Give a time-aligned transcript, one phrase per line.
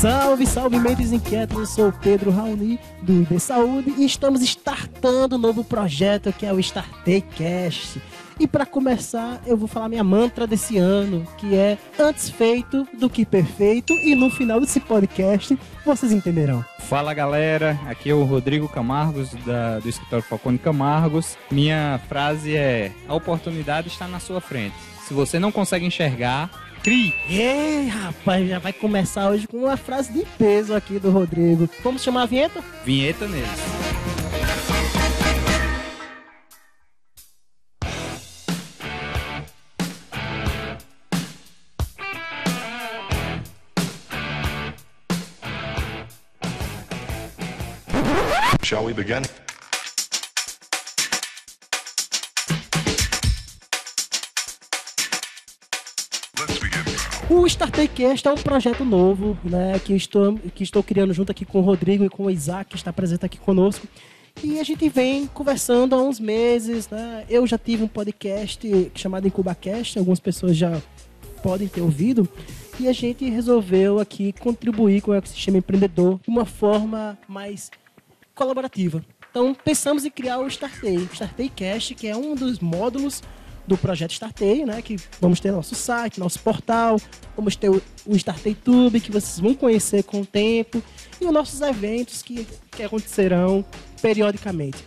[0.00, 1.58] Salve, salve, mentes inquietas.
[1.58, 6.46] Eu sou o Pedro Raoni, do ID Saúde, e estamos startando um novo projeto que
[6.46, 8.00] é o Startcast.
[8.38, 13.10] E para começar, eu vou falar minha mantra desse ano, que é antes feito do
[13.10, 16.64] que perfeito, e no final desse podcast vocês entenderão.
[16.78, 21.36] Fala galera, aqui é o Rodrigo Camargos, da, do escritório Falcone Camargos.
[21.50, 24.76] Minha frase é: a oportunidade está na sua frente.
[25.08, 27.14] Se você não consegue enxergar, crie.
[27.28, 31.68] Ei, rapaz, já vai começar hoje com uma frase de peso aqui do Rodrigo.
[31.82, 32.62] Vamos chamar a vinheta?
[32.84, 33.48] Vinheta neles.
[48.62, 49.22] Shall we begin?
[57.30, 61.58] O Startercast é um projeto novo, né, que estou, que estou criando junto aqui com
[61.58, 63.86] o Rodrigo e com o Isaac, que está presente aqui conosco.
[64.42, 67.26] E a gente vem conversando há uns meses, né?
[67.28, 70.80] Eu já tive um podcast chamado IncubaCast, algumas pessoas já
[71.42, 72.26] podem ter ouvido.
[72.80, 77.70] E a gente resolveu aqui contribuir com o ecossistema empreendedor de uma forma mais
[78.34, 79.04] colaborativa.
[79.30, 83.22] Então pensamos em criar o Startei, o que é um dos módulos
[83.68, 84.82] do projeto Startei, né?
[84.82, 87.00] Que vamos ter nosso site, nosso portal,
[87.36, 90.82] vamos ter o, o Startei Tube, que vocês vão conhecer com o tempo,
[91.20, 93.64] e os nossos eventos que, que acontecerão
[94.00, 94.78] periodicamente.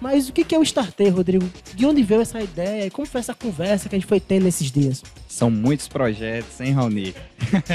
[0.00, 1.48] Mas o que é o Startei, Rodrigo?
[1.74, 2.86] De onde veio essa ideia?
[2.86, 5.02] E como foi essa conversa que a gente foi tendo nesses dias?
[5.26, 7.14] São muitos projetos, hein, Raoni?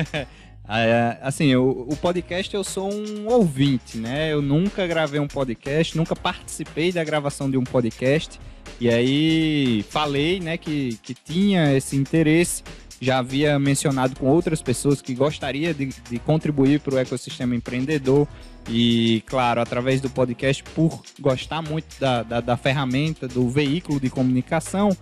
[0.74, 4.32] Ah, assim, o, o podcast eu sou um ouvinte, né?
[4.32, 8.40] Eu nunca gravei um podcast, nunca participei da gravação de um podcast.
[8.80, 12.64] E aí falei, né, que, que tinha esse interesse.
[13.02, 18.26] Já havia mencionado com outras pessoas que gostaria de, de contribuir para o ecossistema empreendedor.
[18.70, 24.10] E, claro, através do podcast, por gostar muito da, da, da ferramenta, do veículo de
[24.10, 24.96] comunicação,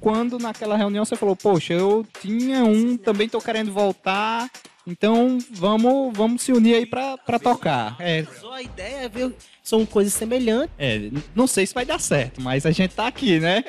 [0.00, 4.48] quando naquela reunião você falou, poxa, eu tinha um, também tô querendo voltar,
[4.90, 7.96] então vamos, vamos se unir aí pra, pra tocar.
[7.98, 9.34] É, Só a ideia é ver.
[9.62, 10.74] São coisas semelhantes.
[10.78, 13.62] é, não sei se vai dar certo, mas a gente tá aqui, né?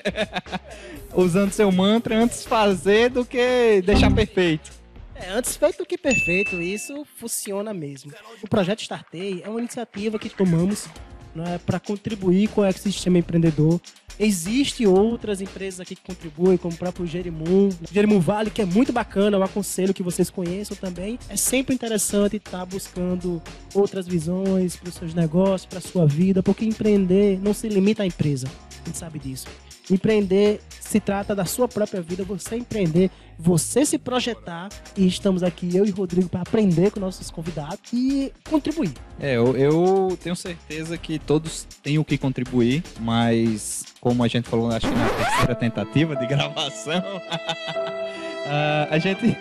[1.14, 4.72] Usando seu mantra antes fazer do que deixar perfeito.
[5.14, 8.12] É, antes feito do que perfeito, isso funciona mesmo.
[8.42, 10.88] O projeto Startei é uma iniciativa que tomamos
[11.36, 13.80] né, para contribuir com o ecossistema empreendedor.
[14.24, 18.94] Existem outras empresas aqui que contribuem, como o próprio Jerimum, Jerimum Vale, que é muito
[18.94, 21.18] bacana, eu aconselho que vocês conheçam também.
[21.28, 23.42] É sempre interessante estar buscando
[23.74, 28.04] outras visões para os seus negócios, para a sua vida, porque empreender não se limita
[28.04, 28.48] à empresa,
[28.84, 29.48] a gente sabe disso.
[29.90, 30.60] Empreender
[30.92, 33.10] se trata da sua própria vida, você empreender,
[33.40, 38.32] você se projetar, e estamos aqui, eu e Rodrigo, para aprender com nossos convidados e
[38.50, 38.94] contribuir.
[39.20, 44.50] É, eu, eu tenho certeza que todos têm o que contribuir, mas como a gente
[44.50, 47.02] falou, acho que na terceira tentativa de gravação,
[48.48, 49.38] ah, a gente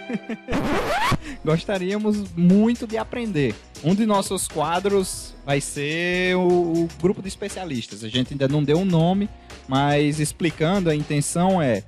[1.44, 3.54] gostaríamos muito de aprender.
[3.82, 8.04] Um de nossos quadros vai ser o, o grupo de especialistas.
[8.04, 9.28] A gente ainda não deu um nome,
[9.70, 11.84] mas explicando, a intenção é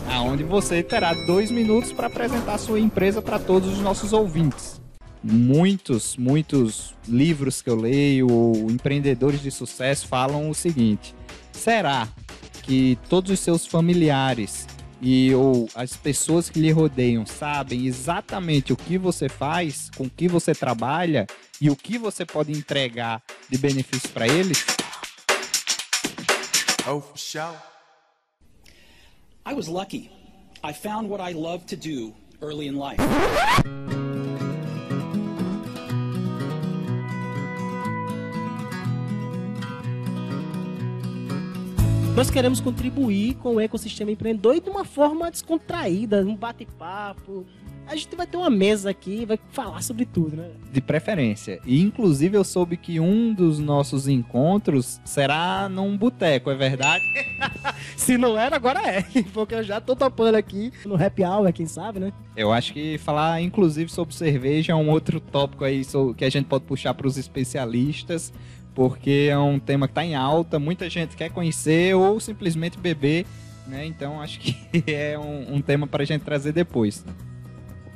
[0.09, 4.81] aonde você terá dois minutos para apresentar sua empresa para todos os nossos ouvintes.
[5.23, 11.13] Muitos, muitos livros que eu leio, ou empreendedores de sucesso falam o seguinte:
[11.51, 12.07] será
[12.63, 14.67] que todos os seus familiares
[15.03, 20.09] e ou as pessoas que lhe rodeiam sabem exatamente o que você faz, com o
[20.09, 21.27] que você trabalha
[21.59, 24.65] e o que você pode entregar de benefício para eles?
[26.87, 27.57] Oh, for sure.
[29.45, 30.09] I was lucky.
[30.63, 33.01] I found what I love to do early in life.
[42.15, 47.43] Nós queremos contribuir com o ecossistema empreendedor e de uma forma descontraída, um bate-papo.
[47.87, 50.51] A gente vai ter uma mesa aqui, vai falar sobre tudo, né?
[50.71, 51.59] De preferência.
[51.65, 57.03] E inclusive eu soube que um dos nossos encontros será num boteco, é verdade?
[57.97, 59.01] Se não era, agora é.
[59.33, 62.13] Porque eu já tô topando aqui no happy hour, quem sabe, né?
[62.37, 65.81] Eu acho que falar inclusive sobre cerveja é um outro tópico aí
[66.15, 68.31] que a gente pode puxar para os especialistas,
[68.73, 73.25] porque é um tema que está em alta, muita gente quer conhecer ou simplesmente beber,
[73.67, 73.85] né?
[73.85, 74.55] Então acho que
[74.91, 77.03] é um, um tema para a gente trazer depois.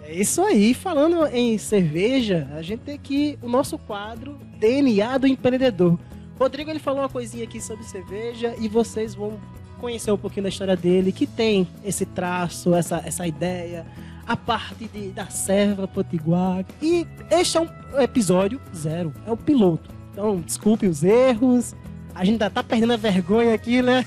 [0.03, 0.73] É isso aí.
[0.73, 5.99] Falando em cerveja, a gente tem aqui o nosso quadro DNA do empreendedor.
[6.39, 9.39] Rodrigo ele falou uma coisinha aqui sobre cerveja e vocês vão
[9.79, 13.85] conhecer um pouquinho da história dele, que tem esse traço, essa, essa ideia,
[14.25, 16.65] a parte de, da serva potiguar.
[16.81, 19.96] E este é um episódio zero, é o piloto.
[20.17, 21.75] Então, desculpe os erros.
[22.15, 24.03] A gente ainda tá perdendo a vergonha aqui, né?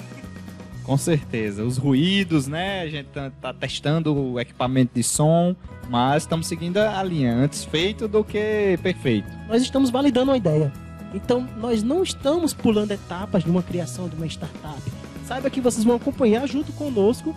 [0.82, 1.62] Com certeza.
[1.62, 2.80] Os ruídos, né?
[2.80, 5.54] A gente tá, tá testando o equipamento de som,
[5.88, 7.32] mas estamos seguindo a linha.
[7.32, 9.30] Antes feito do que perfeito.
[9.46, 10.72] nós estamos validando uma ideia.
[11.14, 14.82] Então, nós não estamos pulando etapas de uma criação de uma startup.
[15.24, 17.32] Saiba que vocês vão acompanhar junto conosco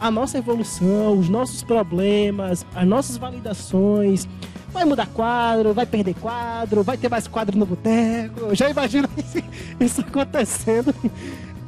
[0.00, 4.26] a nossa evolução, os nossos problemas, as nossas validações.
[4.74, 8.52] Vai mudar quadro, vai perder quadro, vai ter mais quadro no boteco.
[8.56, 9.38] Já imagino isso,
[9.78, 10.92] isso acontecendo.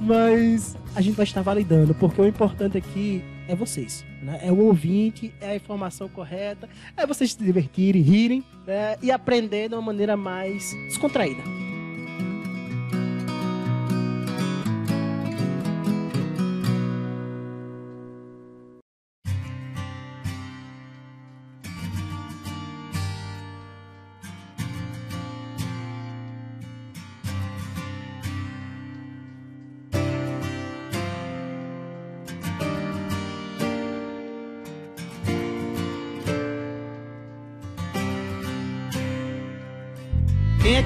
[0.00, 4.05] Mas a gente vai estar validando, porque o importante aqui é vocês.
[4.20, 4.41] Né?
[4.43, 8.97] É o ouvinte, é a informação correta, é vocês se divertirem, rirem né?
[9.00, 11.43] e aprender de uma maneira mais descontraída.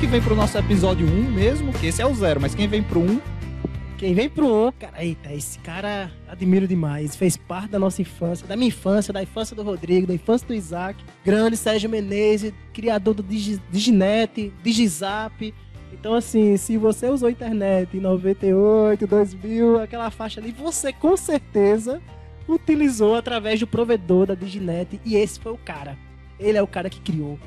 [0.01, 1.75] Que vem pro nosso episódio 1 mesmo?
[1.75, 3.21] Que esse é o zero, mas quem vem pro 1
[3.99, 7.15] Quem vem pro um, cara, eita, esse cara admiro demais.
[7.15, 10.55] Fez parte da nossa infância, da minha infância, da infância do Rodrigo, da infância do
[10.55, 11.05] Isaac.
[11.23, 15.53] Grande Sérgio Menezes, criador do Digi, Diginet, Digizap.
[15.93, 22.01] Então, assim, se você usou internet em 98, 2000, aquela faixa ali, você com certeza
[22.49, 24.99] utilizou através do provedor da Diginet.
[25.05, 25.99] E esse foi o cara.
[26.39, 27.39] Ele é o cara que criou.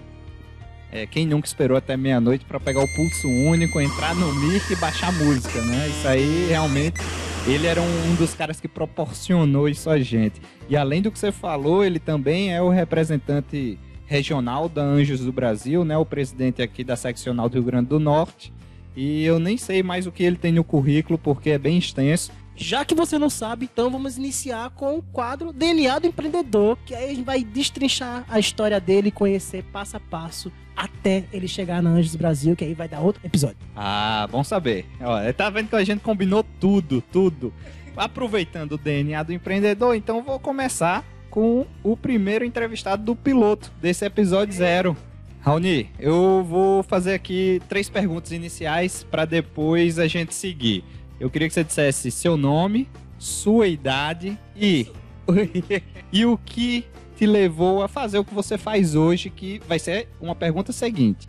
[0.94, 4.76] É, quem nunca esperou até meia-noite pra pegar o pulso único, entrar no mic e
[4.76, 5.88] baixar música, né?
[5.90, 7.02] Isso aí realmente.
[7.48, 10.40] Ele era um, um dos caras que proporcionou isso a gente.
[10.70, 15.32] E além do que você falou, ele também é o representante regional da Anjos do
[15.32, 15.98] Brasil, né?
[15.98, 18.54] O presidente aqui da seccional do Rio Grande do Norte.
[18.96, 22.32] E eu nem sei mais o que ele tem no currículo, porque é bem extenso.
[22.56, 26.94] Já que você não sabe, então vamos iniciar com o quadro DNA do empreendedor, que
[26.94, 31.48] aí a gente vai destrinchar a história dele e conhecer passo a passo até ele
[31.48, 33.58] chegar na Anjos Brasil, que aí vai dar outro episódio.
[33.76, 34.86] Ah, bom saber.
[35.00, 37.54] Olha, tá vendo que a gente combinou tudo, tudo.
[37.96, 44.06] Aproveitando o DNA do empreendedor, então vou começar com o primeiro entrevistado do piloto desse
[44.06, 44.98] episódio zero.
[45.42, 50.84] Raoni, eu vou fazer aqui três perguntas iniciais para depois a gente seguir.
[51.20, 54.88] Eu queria que você dissesse seu nome, sua idade e
[56.12, 60.10] e o que te levou a fazer o que você faz hoje, que vai ser
[60.20, 61.28] uma pergunta seguinte.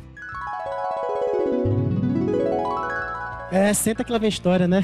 [3.52, 4.82] É, senta que lá vem história, né?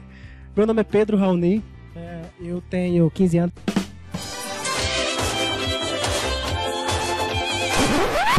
[0.54, 1.64] Meu nome é Pedro Raoni,
[1.96, 3.54] é, eu tenho 15 anos.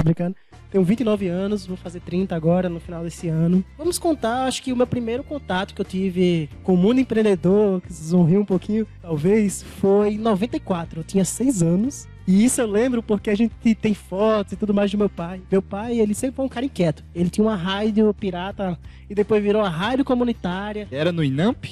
[0.04, 0.36] Brincando.
[0.74, 3.64] Tenho 29 anos, vou fazer 30 agora no final desse ano.
[3.78, 7.80] Vamos contar, acho que o meu primeiro contato que eu tive com o mundo empreendedor,
[7.80, 11.02] que vocês vão rir um pouquinho, talvez, foi em 94.
[11.02, 12.08] Eu tinha 6 anos.
[12.26, 15.44] E isso eu lembro porque a gente tem fotos e tudo mais do meu pai.
[15.52, 17.04] Meu pai, ele sempre foi um cara inquieto.
[17.14, 18.76] Ele tinha uma rádio pirata
[19.08, 20.88] e depois virou uma rádio comunitária.
[20.90, 21.66] Era no Inamp?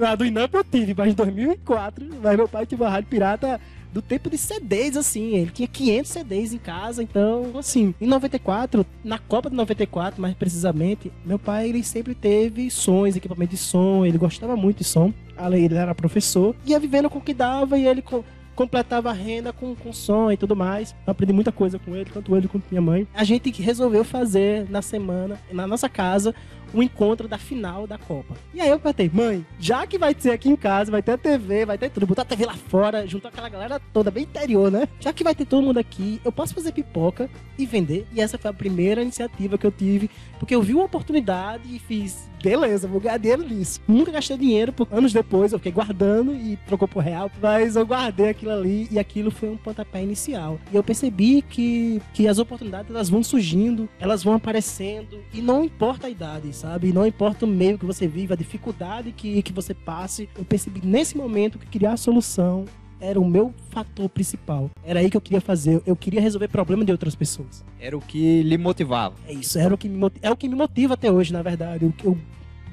[0.00, 2.08] A do Inamp eu tive, mas em 2004.
[2.22, 3.60] Mas meu pai tinha uma rádio pirata
[3.92, 5.36] do tempo de CDs, assim.
[5.36, 7.94] Ele tinha 500 CDs em casa, então, assim.
[8.00, 13.50] Em 94, na Copa de 94, mais precisamente, meu pai, ele sempre teve sons, equipamento
[13.50, 14.04] de som.
[14.06, 15.12] Ele gostava muito de som.
[15.36, 16.54] Além, ele era professor.
[16.66, 18.02] Ia vivendo com o que dava e ele...
[18.02, 20.94] co- completava a renda com, com som e tudo mais.
[21.06, 23.08] Eu aprendi muita coisa com ele, tanto ele quanto minha mãe.
[23.14, 26.34] A gente resolveu fazer na semana, na nossa casa,
[26.72, 28.34] o encontro da final da Copa.
[28.54, 31.18] E aí eu perguntei, mãe, já que vai ter aqui em casa, vai ter a
[31.18, 34.70] TV, vai ter tudo, botar a TV lá fora, junto aquela galera toda, bem interior,
[34.70, 34.88] né?
[35.00, 38.06] Já que vai ter todo mundo aqui, eu posso fazer pipoca e vender.
[38.12, 41.78] E essa foi a primeira iniciativa que eu tive, porque eu vi uma oportunidade e
[41.78, 43.80] fiz, beleza, vou ganhar dinheiro nisso.
[43.86, 47.86] Nunca gastei dinheiro, por anos depois eu fiquei guardando e trocou por real, mas eu
[47.86, 50.58] guardei aquilo ali e aquilo foi um pontapé inicial.
[50.72, 55.64] E eu percebi que, que as oportunidades elas vão surgindo, elas vão aparecendo e não
[55.64, 56.92] importa a idade, sabe?
[56.92, 60.28] Não importa o meio que você vive, a dificuldade que, que você passe.
[60.38, 62.64] Eu percebi nesse momento que criar a solução
[63.00, 64.70] era o meu fator principal.
[64.84, 65.82] Era aí que eu queria fazer.
[65.84, 67.64] Eu queria resolver problema de outras pessoas.
[67.80, 69.16] Era o que lhe motivava.
[69.26, 71.84] É isso, era o que me é o que me motiva até hoje, na verdade.
[71.84, 72.18] Eu, eu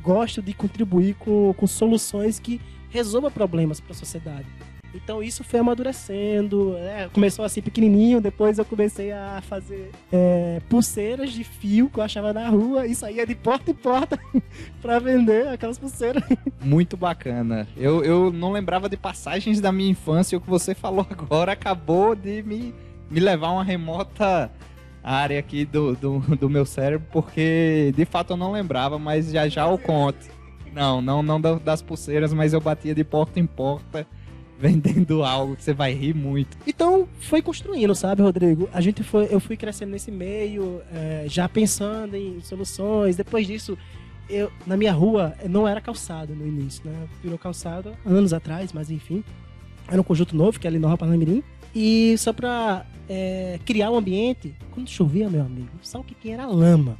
[0.03, 4.45] gosto de contribuir com, com soluções que resolvam problemas para a sociedade.
[4.93, 6.75] Então isso foi amadurecendo.
[6.77, 12.03] É, começou assim pequenininho, depois eu comecei a fazer é, pulseiras de fio que eu
[12.03, 14.19] achava na rua e saía de porta em porta
[14.81, 16.23] para vender aquelas pulseiras.
[16.61, 17.67] Muito bacana.
[17.77, 20.37] Eu, eu não lembrava de passagens da minha infância.
[20.37, 22.73] O que você falou agora acabou de me,
[23.09, 24.51] me levar a uma remota
[25.03, 29.47] área aqui do, do, do meu cérebro, porque de fato eu não lembrava, mas já
[29.47, 30.27] já eu conto.
[30.73, 34.05] Não, não, não das pulseiras, mas eu batia de porta em porta
[34.61, 36.57] vendendo algo que você vai rir muito.
[36.67, 38.69] Então foi construindo, sabe, Rodrigo?
[38.73, 43.15] A gente foi, eu fui crescendo nesse meio, é, já pensando em soluções.
[43.15, 43.77] Depois disso,
[44.29, 47.07] eu na minha rua não era calçado no início, né?
[47.23, 49.23] Virou calçado anos atrás, mas enfim.
[49.87, 51.41] Era um conjunto novo, que é ali no Rua Parnamirim.
[51.73, 56.35] E só pra é, criar um ambiente, quando chovia, meu amigo, só o que tinha
[56.35, 56.97] era lama.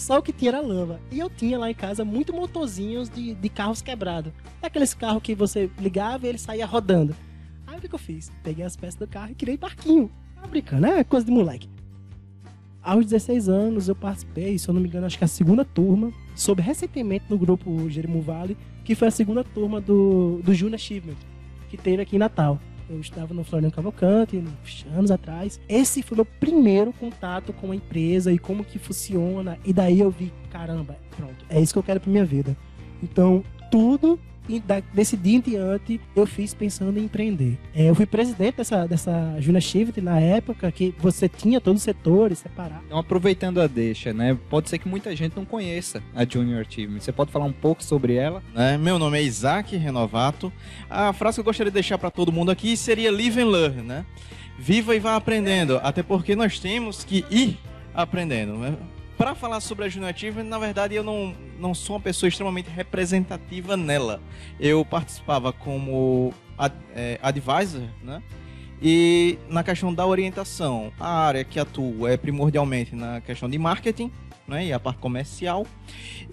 [0.00, 0.98] Só o que tinha era lama.
[1.12, 4.32] E eu tinha lá em casa muito motorzinhos de, de carros quebrados.
[4.62, 7.14] É aqueles carros que você ligava e ele saía rodando.
[7.66, 8.32] Aí o que, eu fiz?
[8.42, 10.10] Peguei as peças do carro e criei barquinho.
[10.34, 11.68] Tava brincando, é coisa de moleque.
[12.82, 16.10] Aos 16 anos eu participei, se eu não me engano, acho que a segunda turma,
[16.34, 21.18] sobre recentemente no grupo Jeremu Vale, que foi a segunda turma do, do Junior Achievement,
[21.68, 22.58] que teve aqui em Natal.
[22.90, 24.42] Eu estava no Floriano Cavalcante,
[24.92, 25.60] anos atrás.
[25.68, 29.56] Esse foi meu primeiro contato com a empresa e como que funciona.
[29.64, 32.56] E daí eu vi, caramba, pronto, é isso que eu quero para minha vida.
[33.00, 34.18] Então, tudo
[34.92, 37.58] desse dia em diante, eu fiz pensando em empreender.
[37.74, 41.84] É, eu fui presidente dessa, dessa Junior Shift na época que você tinha todos os
[41.84, 42.84] setores separados.
[42.86, 44.36] Então, aproveitando a deixa, né?
[44.48, 47.00] Pode ser que muita gente não conheça a Junior Achievement.
[47.00, 48.42] Você pode falar um pouco sobre ela?
[48.54, 50.52] É, meu nome é Isaac Renovato.
[50.88, 53.82] A frase que eu gostaria de deixar para todo mundo aqui seria live and learn,
[53.82, 54.06] né?
[54.58, 57.58] Viva e vá aprendendo, até porque nós temos que ir
[57.94, 58.56] aprendendo.
[58.56, 58.76] Né?
[59.20, 62.70] para falar sobre a Junior Achievement, na verdade eu não, não sou uma pessoa extremamente
[62.70, 64.20] representativa nela.
[64.58, 68.22] Eu participava como ad, é, advisor, né?
[68.82, 74.10] E na questão da orientação, a área que atuo é primordialmente na questão de marketing,
[74.48, 75.66] né, e a parte comercial.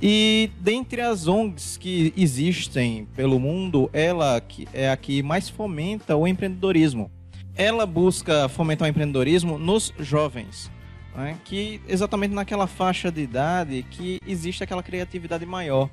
[0.01, 4.41] E dentre as ONGs que existem pelo mundo, ela
[4.73, 7.11] é a que mais fomenta o empreendedorismo.
[7.53, 10.71] Ela busca fomentar o empreendedorismo nos jovens
[11.17, 11.35] né?
[11.43, 15.89] que exatamente naquela faixa de idade que existe aquela criatividade maior.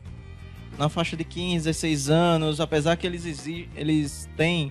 [0.78, 4.70] Na faixa de 15, 16 anos, apesar que eles, eles têm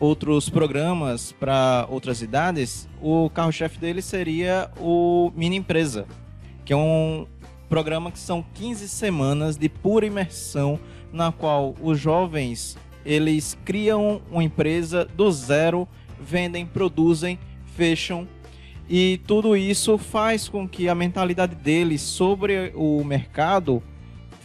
[0.00, 6.06] outros programas para outras idades, o carro-chefe deles seria o Mini Empresa,
[6.64, 7.26] que é um
[7.68, 10.80] programa que são 15 semanas de pura imersão,
[11.12, 15.86] na qual os jovens eles criam uma empresa do zero,
[16.18, 17.38] vendem, produzem,
[17.76, 18.26] fecham
[18.88, 23.82] e tudo isso faz com que a mentalidade deles sobre o mercado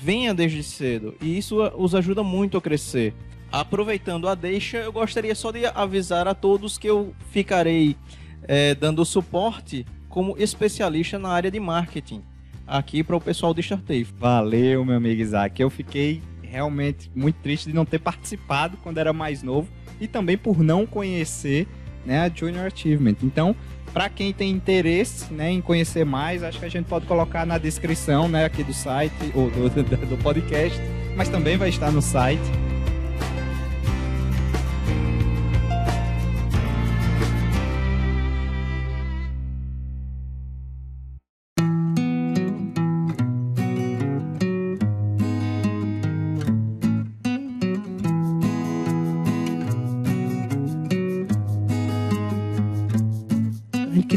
[0.01, 1.15] venha desde cedo.
[1.22, 3.13] E isso os ajuda muito a crescer.
[3.51, 7.96] Aproveitando a deixa, eu gostaria só de avisar a todos que eu ficarei
[8.43, 12.22] é, dando suporte como especialista na área de marketing
[12.65, 14.08] aqui para o pessoal de Startave.
[14.17, 15.60] Valeu, meu amigo Isaac.
[15.62, 19.67] Eu fiquei realmente muito triste de não ter participado quando era mais novo
[20.00, 21.67] e também por não conhecer
[22.05, 23.15] né, a Junior Achievement.
[23.24, 23.55] Então,
[23.89, 27.58] para quem tem interesse né, em conhecer mais, acho que a gente pode colocar na
[27.58, 29.69] descrição né, aqui do site, ou do,
[30.08, 30.79] do, podcast,
[31.15, 32.41] mas também vai estar no site.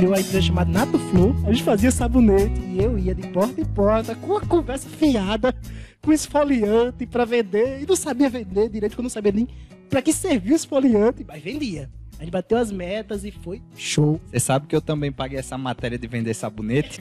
[0.01, 1.37] Uma empresa chamada Nato Flu.
[1.47, 5.55] A gente fazia sabonete e eu ia de porta em porta com a conversa fiada,
[6.01, 7.83] com esfoliante para vender.
[7.83, 9.49] E não sabia vender direito, porque eu não sabia nem
[9.89, 11.91] para que servia o esfoliante, mas vendia.
[12.19, 14.21] A gente bateu as metas e foi show.
[14.31, 17.01] Você sabe que eu também paguei essa matéria de vender sabonete?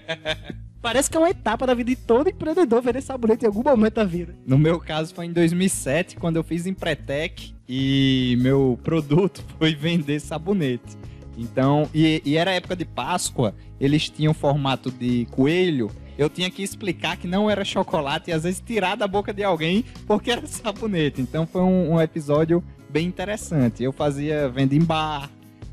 [0.82, 3.94] Parece que é uma etapa da vida de todo empreendedor vender sabonete em algum momento
[3.94, 4.34] da vida.
[4.46, 10.20] No meu caso foi em 2007, quando eu fiz Empretec e meu produto foi vender
[10.20, 10.99] sabonete.
[11.40, 15.90] Então, e, e era época de Páscoa, eles tinham formato de coelho.
[16.18, 19.42] Eu tinha que explicar que não era chocolate e às vezes tirar da boca de
[19.42, 21.22] alguém porque era sabonete.
[21.22, 23.82] Então foi um, um episódio bem interessante.
[23.82, 25.30] Eu fazia venda em bar,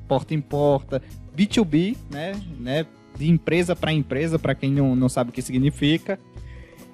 [0.07, 1.01] porta em porta,
[1.35, 2.39] B2B, né?
[2.57, 2.85] né
[3.17, 6.17] de empresa para empresa, para quem não, não sabe o que significa.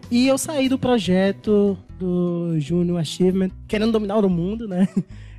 [0.09, 4.87] E eu saí do projeto do Junior Achievement, querendo dominar o mundo, né?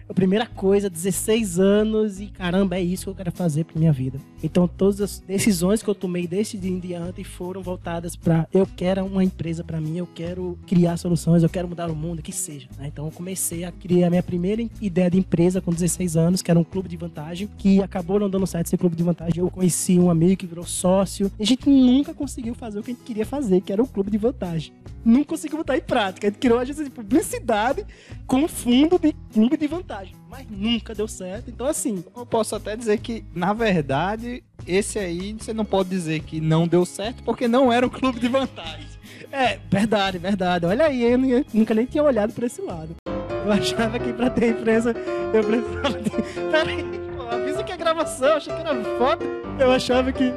[0.08, 3.92] A primeira coisa, 16 anos e caramba, é isso que eu quero fazer pra minha
[3.92, 4.18] vida.
[4.44, 8.66] Então todas as decisões que eu tomei desde dia em diante foram voltadas para eu
[8.66, 12.30] quero uma empresa para mim, eu quero criar soluções, eu quero mudar o mundo, que
[12.30, 12.68] seja.
[12.78, 12.88] Né?
[12.88, 16.50] Então eu comecei a criar a minha primeira ideia de empresa com 16 anos, que
[16.50, 19.38] era um clube de vantagem, que acabou não dando certo esse clube de vantagem.
[19.38, 21.32] Eu conheci um amigo que virou sócio.
[21.38, 23.86] E a gente nunca conseguiu fazer o que a gente queria fazer, que era o
[23.86, 24.74] clube de vantagem.
[25.02, 26.26] Não conseguiu botar em prática.
[26.26, 27.86] A gente criou uma agência de publicidade
[28.26, 30.14] com fundo de clube de vantagem.
[30.36, 31.48] Mas nunca deu certo.
[31.48, 36.20] Então, assim, Eu posso até dizer que, na verdade, esse aí você não pode dizer
[36.20, 38.88] que não deu certo porque não era o clube de vantagem.
[39.30, 40.66] É, verdade, verdade.
[40.66, 42.96] Olha aí, eu nu- nunca nem tinha olhado pra esse lado.
[43.06, 44.92] Eu achava que pra ter empresa
[45.32, 46.10] eu precisava de.
[46.50, 46.84] Peraí,
[47.30, 49.24] avisa que é gravação, achei que era foto.
[49.60, 50.32] Eu achava que.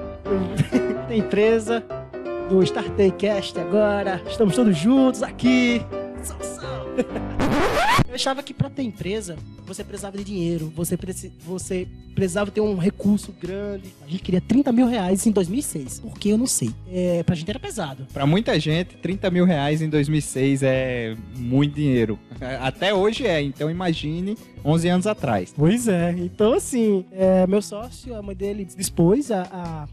[1.07, 1.83] tem empresa
[2.49, 5.81] do Startaycast agora, estamos todos juntos aqui.
[8.07, 12.61] Eu achava que pra ter empresa você precisava de dinheiro, você, preci- você precisava ter
[12.61, 13.93] um recurso grande.
[14.05, 15.99] A gente queria 30 mil reais em 2006.
[15.99, 16.71] Por que eu não sei?
[16.91, 18.07] É, pra gente era pesado.
[18.13, 22.17] Pra muita gente, 30 mil reais em 2006 é muito dinheiro.
[22.61, 25.53] Até hoje é, então imagine 11 anos atrás.
[25.55, 26.11] Pois é.
[26.17, 29.87] Então, assim, é, meu sócio, a mãe dele dispôs a, a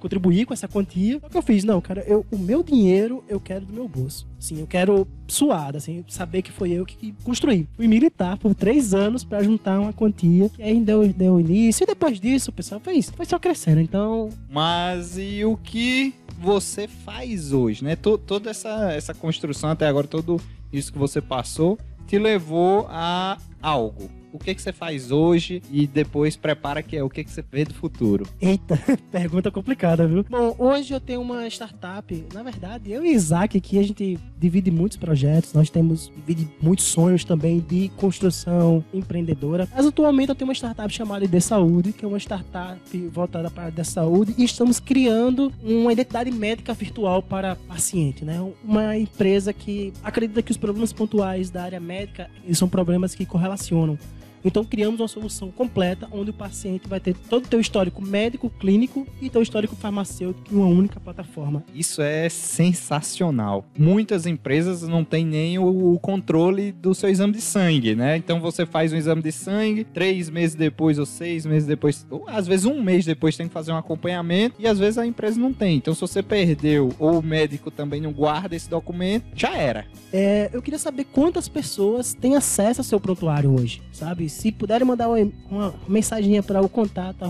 [0.00, 1.18] contribuir com essa quantia.
[1.18, 1.62] O que eu fiz?
[1.64, 4.26] Não, cara, eu, o meu dinheiro eu quero do meu bolso.
[4.38, 7.68] Assim, eu quero suar, assim, saber que foi eu que construí.
[7.76, 10.48] Fui militar por três anos pra juntar uma quantia.
[10.48, 11.84] Que aí deu, deu início.
[11.84, 13.10] E depois disso, o pessoal fez.
[13.10, 13.80] Foi só crescendo.
[13.80, 17.94] Então, Mas e o que você faz hoje, né?
[17.96, 20.40] To- toda essa, essa construção até agora, tudo
[20.72, 24.10] isso que você passou, te levou a algo.
[24.32, 27.44] O que, que você faz hoje e depois prepara que é o que, que você
[27.50, 28.26] vê do futuro.
[28.40, 28.78] Eita,
[29.10, 30.24] pergunta complicada, viu?
[30.28, 32.26] Bom, hoje eu tenho uma startup.
[32.32, 35.52] Na verdade, eu e Isaac aqui, a gente divide muitos projetos.
[35.52, 36.12] Nós temos
[36.60, 39.68] muitos sonhos também de construção empreendedora.
[39.74, 43.62] Mas atualmente eu tenho uma startup chamada ID Saúde, que é uma startup voltada para
[43.62, 44.34] a área da saúde.
[44.38, 48.40] E estamos criando uma identidade médica virtual para paciente, né?
[48.64, 53.98] Uma empresa que acredita que os problemas pontuais da área médica são problemas que correlacionam.
[54.44, 58.50] Então criamos uma solução completa onde o paciente vai ter todo o teu histórico médico,
[58.50, 61.62] clínico e teu histórico farmacêutico em uma única plataforma.
[61.74, 63.64] Isso é sensacional.
[63.78, 68.16] Muitas empresas não têm nem o, controle do seu exame de sangue, né?
[68.16, 72.24] Então você faz um exame de sangue, três meses depois ou seis meses depois, ou
[72.26, 75.38] às vezes um mês depois tem que fazer um acompanhamento e às vezes a empresa
[75.38, 75.76] não tem.
[75.76, 79.86] Então se você perdeu ou o médico também não guarda esse documento, já era.
[80.12, 84.29] É, eu queria saber quantas pessoas têm acesso ao seu prontuário hoje, sabe?
[84.30, 87.24] Se puderem mandar uma, mensaginha para o contato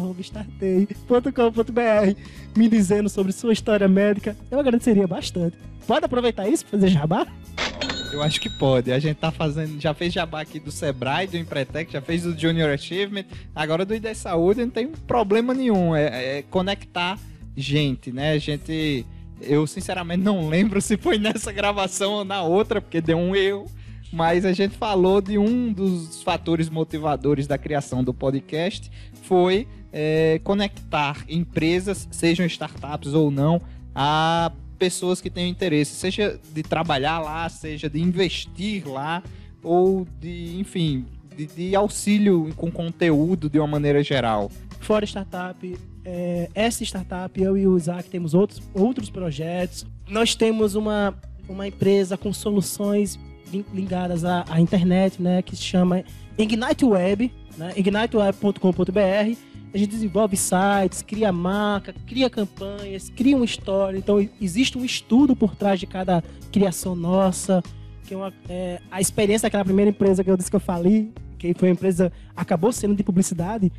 [2.57, 5.57] me dizendo sobre sua história médica, eu agradeceria bastante.
[5.87, 7.27] Pode aproveitar isso para fazer jabá?
[8.13, 8.93] Eu acho que pode.
[8.93, 12.39] A gente tá fazendo, já fez jabá aqui do Sebrae, do Empretec, já fez do
[12.39, 15.95] Junior Achievement, agora do ID Saúde não tem problema nenhum.
[15.95, 17.19] É, é conectar
[17.57, 18.39] gente, né?
[18.39, 19.07] Gente.
[19.41, 23.67] Eu sinceramente não lembro se foi nessa gravação ou na outra, porque deu um erro.
[24.13, 28.91] Mas a gente falou de um dos fatores motivadores da criação do podcast
[29.23, 33.61] foi é, conectar empresas, sejam startups ou não,
[33.95, 39.23] a pessoas que tenham interesse, seja de trabalhar lá, seja de investir lá,
[39.63, 41.05] ou de, enfim,
[41.37, 44.51] de, de auxílio com conteúdo de uma maneira geral.
[44.81, 49.87] Fora startup, é, essa startup, eu e o Isaac temos outros, outros projetos.
[50.09, 51.15] Nós temos uma,
[51.49, 53.19] uma empresa com soluções
[53.73, 55.43] ligadas à, à internet, né?
[55.43, 56.05] Que se chama
[56.39, 57.73] Ignite Web, né?
[57.77, 59.37] igniteweb.com.br.
[59.73, 63.97] A gente desenvolve sites, cria marca, cria campanhas, cria uma história.
[63.97, 67.63] Então, existe um estudo por trás de cada criação nossa.
[68.05, 71.13] Que é uma, é, a experiência daquela primeira empresa que eu disse que eu falei,
[71.39, 73.73] que foi uma empresa, acabou sendo de publicidade,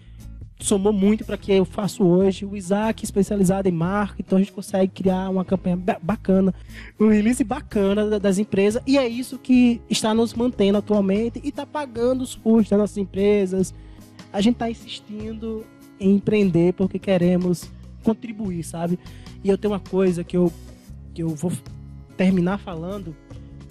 [0.65, 2.45] somou muito para que eu faço hoje.
[2.45, 6.53] O Isaac, especializado em marca, então a gente consegue criar uma campanha ba- bacana,
[6.99, 11.49] um release bacana da- das empresas, e é isso que está nos mantendo atualmente e
[11.49, 13.73] está pagando os custos das nossas empresas.
[14.31, 15.65] A gente está insistindo
[15.99, 17.69] em empreender porque queremos
[18.03, 18.97] contribuir, sabe?
[19.43, 20.51] E eu tenho uma coisa que eu
[21.13, 21.51] que eu vou
[22.15, 23.13] terminar falando,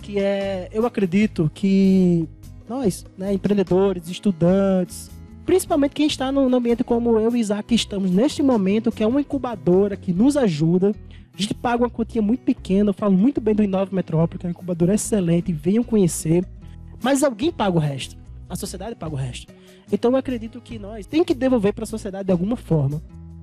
[0.02, 2.28] que é, eu acredito que
[2.68, 5.10] nós, né, empreendedores, estudantes,
[5.50, 9.20] principalmente quem está no ambiente como eu e Isaac estamos neste momento, que é uma
[9.20, 10.94] incubadora que nos ajuda.
[11.36, 14.46] A gente paga uma quantia muito pequena, eu falo muito bem do Inove Metrópole, que
[14.46, 16.46] é uma incubadora excelente, venham conhecer.
[17.02, 18.16] Mas alguém paga o resto.
[18.48, 19.52] A sociedade paga o resto.
[19.90, 23.02] Então eu acredito que nós tem que devolver para a sociedade de alguma forma.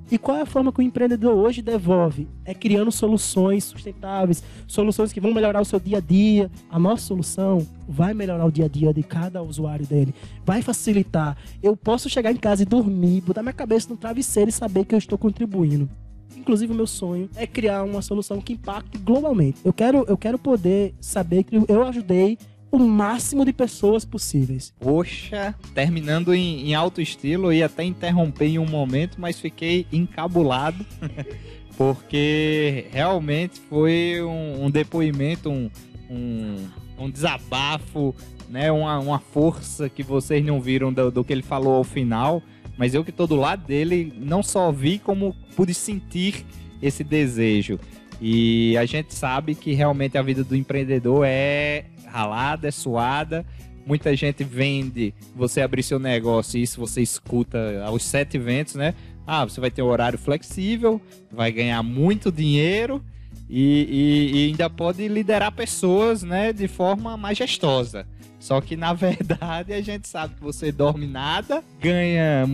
[0.10, 2.28] E qual é a forma que o empreendedor hoje devolve?
[2.46, 6.50] É criando soluções sustentáveis, soluções que vão melhorar o seu dia a dia.
[6.70, 10.16] A nossa solução vai melhorar o dia a dia de cada usuário dele,
[10.46, 11.38] vai facilitar.
[11.62, 14.96] Eu posso chegar em casa e dormir, botar minha cabeça no travesseiro e saber que
[14.96, 15.90] eu estou contribuindo.
[16.38, 19.60] Inclusive, o meu sonho é criar uma solução que impacte globalmente.
[19.66, 22.38] Eu quero, eu quero poder saber que eu ajudei
[22.72, 24.74] o máximo de pessoas possíveis.
[24.80, 30.86] Poxa, terminando em, em alto estilo, ia até interromper em um momento, mas fiquei encabulado,
[31.78, 35.70] porque realmente foi um, um depoimento, um,
[36.10, 38.14] um, um desabafo,
[38.50, 38.72] né?
[38.72, 42.42] Uma, uma força que vocês não viram do, do que ele falou ao final,
[42.78, 46.46] mas eu que estou do lado dele, não só vi, como pude sentir
[46.82, 47.80] esse desejo.
[48.20, 53.46] E a gente sabe que realmente a vida do empreendedor é ralada, é suada.
[53.86, 58.94] Muita gente vende, você abrir seu negócio, e isso você escuta aos sete ventos, né?
[59.26, 63.04] Ah, você vai ter um horário flexível, vai ganhar muito dinheiro
[63.50, 68.06] e, e, e ainda pode liderar pessoas, né, de forma majestosa.
[68.40, 72.46] Só que na verdade a gente sabe que você dorme nada, ganha.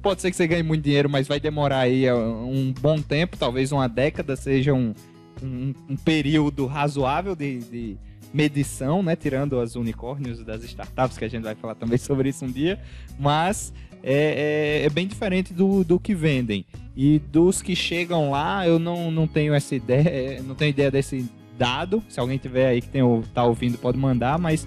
[0.00, 3.70] Pode ser que você ganhe muito dinheiro, mas vai demorar aí um bom tempo, talvez
[3.72, 4.94] uma década seja um,
[5.42, 7.96] um, um período razoável de, de
[8.32, 9.14] medição, né?
[9.16, 12.80] Tirando as unicórnios das startups, que a gente vai falar também sobre isso um dia,
[13.18, 16.66] mas é, é, é, bem diferente do, do que vendem.
[16.96, 21.28] E dos que chegam lá, eu não, não tenho essa ideia, não tenho ideia desse
[21.56, 22.02] dado.
[22.08, 24.66] Se alguém tiver aí que tem, tá ouvindo, pode mandar, mas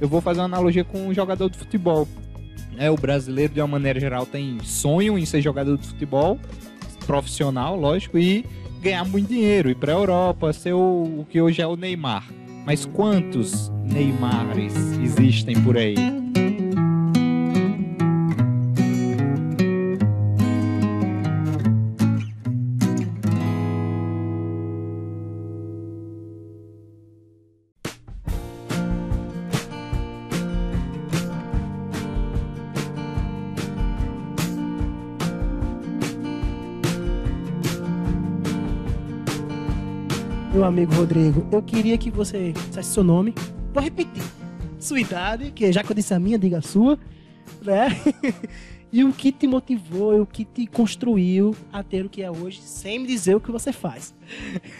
[0.00, 2.06] eu vou fazer uma analogia com um jogador de futebol.
[2.76, 6.38] É, o brasileiro, de uma maneira geral, tem sonho em ser jogador de futebol,
[7.06, 8.44] profissional, lógico, e
[8.82, 12.24] ganhar muito dinheiro, ir para a Europa, ser o, o que hoje é o Neymar.
[12.64, 15.94] Mas quantos Neymares existem por aí?
[40.64, 43.34] Meu amigo Rodrigo, eu queria que você dissesse seu nome.
[43.74, 44.22] Vou repetir.
[44.78, 46.98] Sua idade, que já que eu disse a minha, diga a sua,
[47.60, 47.88] né?
[48.90, 52.62] e o que te motivou, o que te construiu a ter o que é hoje,
[52.62, 54.14] sem me dizer o que você faz.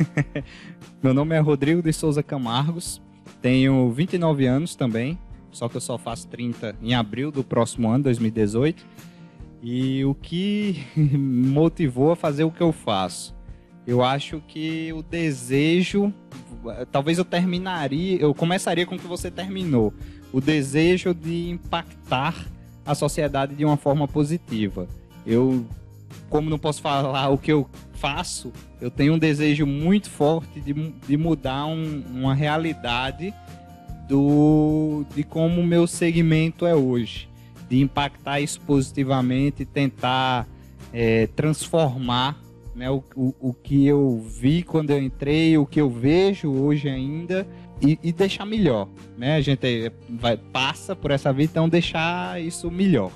[1.03, 3.03] meu nome é Rodrigo de Souza Camargos,
[3.43, 5.19] tenho 29 anos também,
[5.51, 8.87] só que eu só faço 30 em abril do próximo ano, 2018.
[9.63, 13.34] E o que motivou a fazer o que eu faço?
[13.87, 16.13] Eu acho que o desejo,
[16.91, 19.93] talvez eu terminaria, eu começaria com o que você terminou,
[20.33, 22.35] o desejo de impactar
[22.85, 24.89] a sociedade de uma forma positiva.
[25.27, 25.67] Eu,
[26.31, 30.73] como não posso falar o que eu faço, eu tenho um desejo muito forte de,
[30.73, 33.33] de mudar um, uma realidade
[34.09, 37.29] do, de como o meu segmento é hoje,
[37.69, 40.47] de impactar isso positivamente, tentar
[40.93, 42.44] é, transformar
[42.75, 42.91] né?
[42.91, 47.47] O, o, o que eu vi quando eu entrei, o que eu vejo hoje ainda
[47.81, 49.37] e, e deixar melhor, né?
[49.37, 53.11] A gente vai, passa por essa vida, então deixar isso melhor.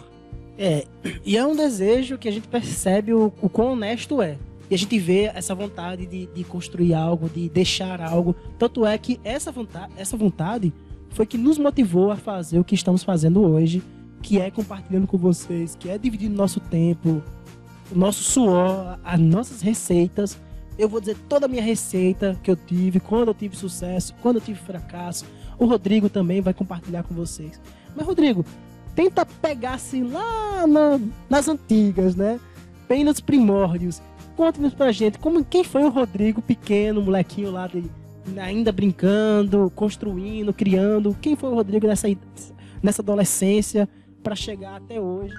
[0.58, 0.84] É,
[1.24, 4.36] e é um desejo que a gente percebe o, o quão honesto é.
[4.70, 8.34] E a gente vê essa vontade de, de construir algo, de deixar algo.
[8.58, 10.72] Tanto é que essa vontade, essa vontade
[11.10, 13.82] foi que nos motivou a fazer o que estamos fazendo hoje,
[14.22, 17.22] que é compartilhando com vocês, que é dividindo nosso tempo,
[17.90, 20.38] o nosso suor, as nossas receitas.
[20.78, 24.36] Eu vou dizer toda a minha receita que eu tive, quando eu tive sucesso, quando
[24.36, 25.24] eu tive fracasso.
[25.58, 27.60] O Rodrigo também vai compartilhar com vocês.
[27.96, 28.44] Mas, Rodrigo,
[28.94, 32.38] tenta pegar assim lá na, nas antigas, né?
[32.88, 34.00] Bem nos primórdios.
[34.36, 37.84] Conte-nos pra gente como, quem foi o Rodrigo pequeno, molequinho lá de,
[38.40, 41.16] ainda brincando, construindo, criando.
[41.20, 42.06] Quem foi o Rodrigo nessa,
[42.80, 43.88] nessa adolescência
[44.22, 45.34] para chegar até hoje?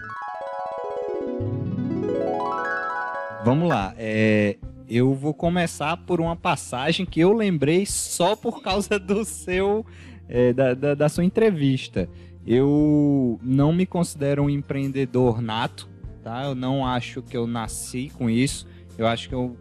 [3.43, 3.93] Vamos lá.
[3.97, 9.85] É, eu vou começar por uma passagem que eu lembrei só por causa do seu
[10.27, 12.09] é, da, da, da, sua entrevista.
[12.45, 15.87] Eu não me considero um empreendedor nato,
[16.21, 16.43] tá?
[16.43, 18.67] Eu não acho que eu nasci com isso.
[18.97, 19.55] Eu acho que eu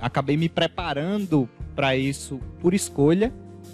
[0.00, 3.32] acabei me preparando para isso por escolha,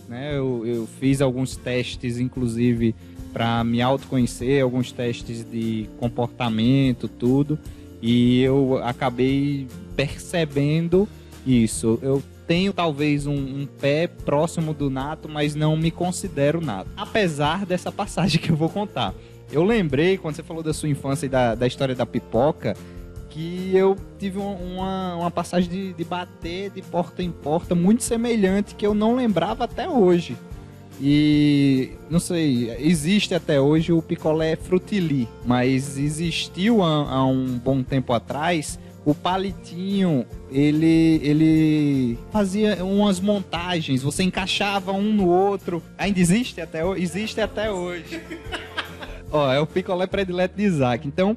[0.09, 0.37] né?
[0.37, 2.95] Eu, eu fiz alguns testes, inclusive,
[3.33, 7.59] para me autoconhecer, alguns testes de comportamento, tudo,
[8.03, 11.09] e eu acabei percebendo
[11.47, 11.99] isso.
[12.03, 16.91] Eu tenho talvez um, um, pé próximo do nato, mas não me considero nato.
[16.97, 19.15] Apesar dessa passagem que eu vou contar.
[19.53, 22.77] Eu lembrei, quando você falou da sua infância e da, da história da pipoca,
[23.29, 28.75] que eu tive uma, uma passagem de, de bater de porta em porta muito semelhante
[28.75, 30.37] que eu não lembrava até hoje.
[31.01, 37.83] E não sei, existe até hoje o picolé frutili, mas existiu há, há um bom
[37.83, 45.83] tempo atrás o palitinho, ele ele fazia umas montagens, você encaixava um no outro.
[45.97, 47.03] Ainda existe até hoje?
[47.03, 48.21] Existe até hoje.
[49.33, 51.07] Ó, é o picolé predileto de Isaac.
[51.07, 51.37] Então,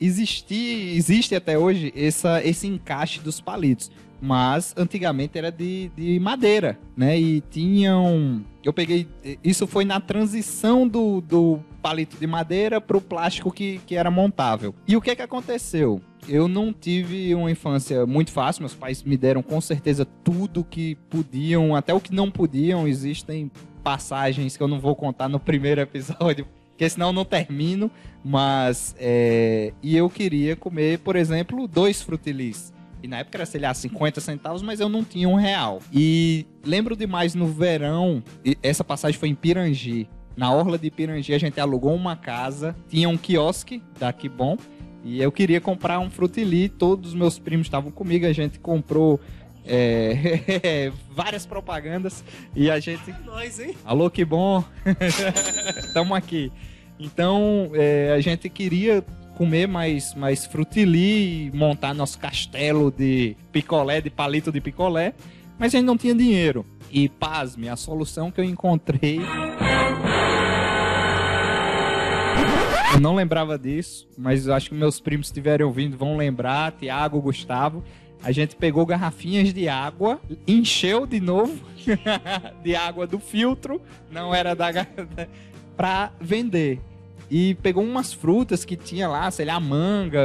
[0.00, 0.54] existe,
[0.96, 3.90] existe até hoje essa, esse encaixe dos palitos.
[4.20, 7.18] Mas antigamente era de, de madeira, né?
[7.18, 8.44] E tinham.
[8.62, 9.08] Eu peguei.
[9.42, 14.10] Isso foi na transição do, do palito de madeira para o plástico que, que era
[14.10, 14.74] montável.
[14.86, 16.02] E o que, que aconteceu?
[16.28, 18.62] Eu não tive uma infância muito fácil.
[18.62, 22.86] Meus pais me deram com certeza tudo que podiam, até o que não podiam.
[22.86, 23.50] Existem
[23.82, 26.46] passagens que eu não vou contar no primeiro episódio
[26.80, 27.90] porque senão eu não termino.
[28.24, 28.96] Mas.
[28.98, 29.74] É...
[29.82, 32.72] E eu queria comer, por exemplo, dois frutilis.
[33.02, 35.80] E na época era, sei lá, 50 centavos, mas eu não tinha um real.
[35.92, 38.22] E lembro demais no verão,
[38.62, 40.08] essa passagem foi em Pirangi.
[40.36, 44.56] Na orla de Pirangi a gente alugou uma casa, tinha um quiosque da Bom.
[45.02, 49.18] E eu queria comprar um frutili, todos os meus primos estavam comigo, a gente comprou
[49.64, 52.22] é, várias propagandas
[52.54, 53.14] e a gente.
[53.24, 53.74] Nós, hein?
[53.84, 54.62] Alô, que bom!
[55.94, 56.52] Tamo aqui.
[56.98, 59.02] Então, é, a gente queria
[59.40, 65.14] comer mais, mais frutili, montar nosso castelo de picolé, de palito de picolé,
[65.58, 66.66] mas a gente não tinha dinheiro.
[66.90, 69.18] E pasme, a solução que eu encontrei.
[72.92, 77.82] Eu não lembrava disso, mas acho que meus primos estiverem ouvindo vão lembrar, Tiago, Gustavo.
[78.22, 81.58] A gente pegou garrafinhas de água, encheu de novo
[82.62, 84.70] de água do filtro, não era da
[85.78, 86.78] para vender
[87.30, 90.20] e pegou umas frutas que tinha lá, sei lá, manga,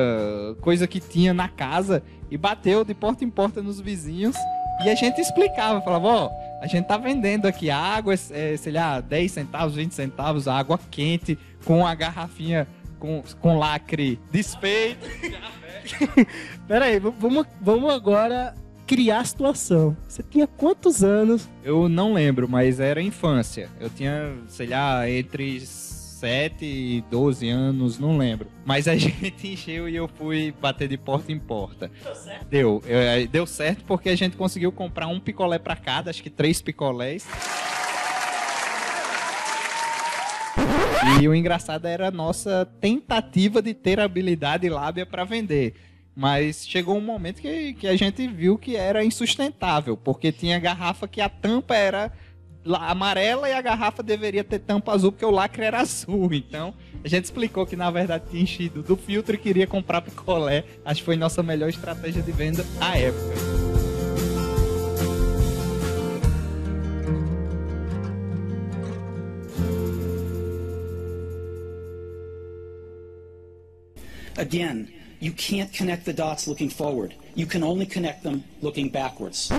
[0.62, 4.36] coisa que tinha na casa, e bateu de porta em porta nos vizinhos.
[4.84, 8.74] E a gente explicava, falava, ó, oh, a gente tá vendendo aqui água, é, sei
[8.74, 12.68] lá, 10 centavos, 20 centavos, água quente, com a garrafinha
[13.00, 15.06] com, com lacre desfeito.
[16.68, 18.54] Pera aí, vamos, vamos agora
[18.88, 19.96] criar a situação.
[20.08, 21.50] Você tinha quantos anos?
[21.64, 23.70] Eu não lembro, mas era infância.
[23.80, 25.60] Eu tinha, sei lá, entre
[26.26, 28.50] 7 e 12 anos, não lembro.
[28.66, 31.92] Mas a gente encheu e eu fui bater de porta em porta.
[32.04, 32.46] Deu certo?
[32.48, 32.82] Deu.
[33.32, 37.28] Deu certo porque a gente conseguiu comprar um picolé para cada, acho que três picolés.
[41.22, 45.76] E o engraçado era a nossa tentativa de ter habilidade lábia para vender.
[46.16, 51.08] Mas chegou um momento que, que a gente viu que era insustentável, porque tinha garrafa
[51.08, 52.12] que a tampa era
[52.74, 56.34] amarela e a garrafa deveria ter tampa azul porque o lacre era azul.
[56.34, 56.74] Então,
[57.04, 60.64] a gente explicou que na verdade tinha enchido do filtro e queria comprar picolé.
[60.84, 63.36] Acho que foi nossa melhor estratégia de venda à época.
[74.38, 74.90] Again,
[75.22, 77.16] you can't connect the dots looking forward.
[77.36, 79.50] You can only connect them looking backwards.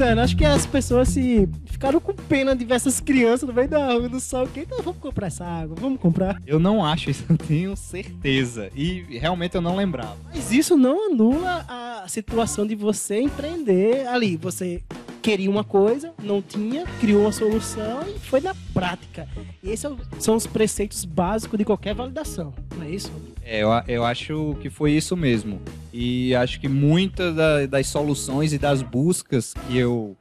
[0.00, 0.22] Pois é, né?
[0.22, 3.92] acho que as pessoas se ficaram com pena de ver essas crianças no meio da
[3.92, 4.46] rua, do sol.
[4.46, 6.40] Que, então vamos comprar essa água, vamos comprar.
[6.46, 8.70] Eu não acho isso, eu tenho certeza.
[8.74, 10.16] E realmente eu não lembrava.
[10.34, 14.38] Mas isso não anula a situação de você empreender ali.
[14.38, 14.82] Você
[15.20, 19.28] queria uma coisa, não tinha, criou uma solução e foi na prática.
[19.62, 19.86] E esses
[20.18, 23.12] são os preceitos básicos de qualquer validação, não é isso?
[23.44, 25.60] É, eu, eu acho que foi isso mesmo.
[25.92, 30.16] E acho que muitas da, das soluções e das buscas que eu,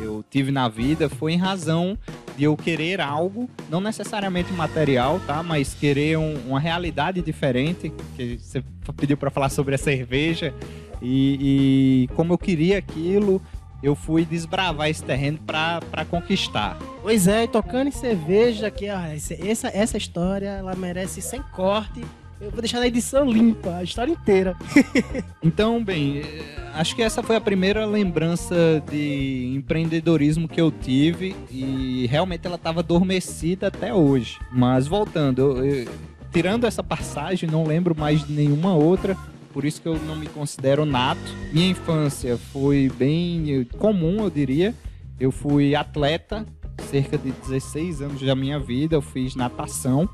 [0.00, 1.98] eu tive na vida foi em razão
[2.36, 5.42] de eu querer algo, não necessariamente material, tá?
[5.42, 7.92] Mas querer um, uma realidade diferente.
[8.16, 8.62] Que você
[8.96, 10.54] pediu para falar sobre a cerveja.
[11.02, 13.42] E, e como eu queria aquilo,
[13.82, 16.76] eu fui desbravar esse terreno para conquistar.
[17.02, 22.04] Pois é, tocando em cerveja, que ó, essa, essa história ela merece sem corte.
[22.40, 24.56] Eu vou deixar na edição limpa, a história inteira.
[25.42, 31.34] então, bem, eh, acho que essa foi a primeira lembrança de empreendedorismo que eu tive
[31.50, 34.38] e realmente ela estava adormecida até hoje.
[34.52, 35.88] Mas voltando, eu, eu
[36.32, 39.16] tirando essa passagem, não lembro mais de nenhuma outra.
[39.52, 41.20] Por isso que eu não me considero nato.
[41.52, 44.74] Minha infância foi bem eh, comum, eu diria.
[45.18, 46.46] Eu fui atleta,
[46.88, 48.94] cerca de 16 anos da minha vida.
[48.94, 50.08] Eu fiz natação,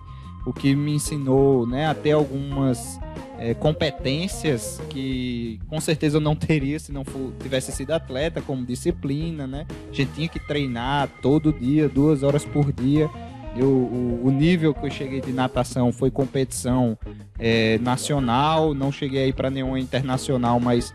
[0.46, 2.98] o que me ensinou né, a ter algumas
[3.38, 8.64] eh, competências que com certeza eu não teria se não for- tivesse sido atleta, como
[8.64, 9.66] disciplina, né?
[9.90, 13.08] A gente tinha que treinar todo dia, duas horas por dia.
[13.56, 16.98] Eu, o, o nível que eu cheguei de natação foi competição
[17.38, 20.92] eh, nacional, não cheguei aí para nenhuma internacional, mas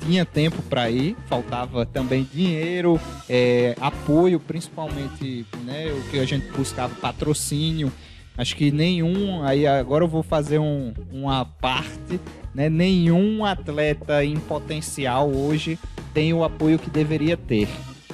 [0.00, 6.46] tinha tempo para ir, faltava também dinheiro, eh, apoio, principalmente, né, o que a gente
[6.52, 7.90] buscava patrocínio.
[8.36, 12.18] Acho que nenhum, aí agora eu vou fazer um, uma parte,
[12.54, 15.78] né, nenhum atleta em potencial hoje
[16.14, 17.68] tem o apoio que deveria ter.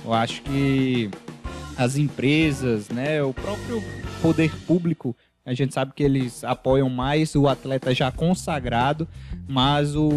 [0.04, 1.10] Eu acho que
[1.76, 3.82] as empresas, né, o próprio
[4.20, 5.14] poder público,
[5.46, 9.08] a gente sabe que eles apoiam mais o atleta já consagrado,
[9.48, 10.08] mas o,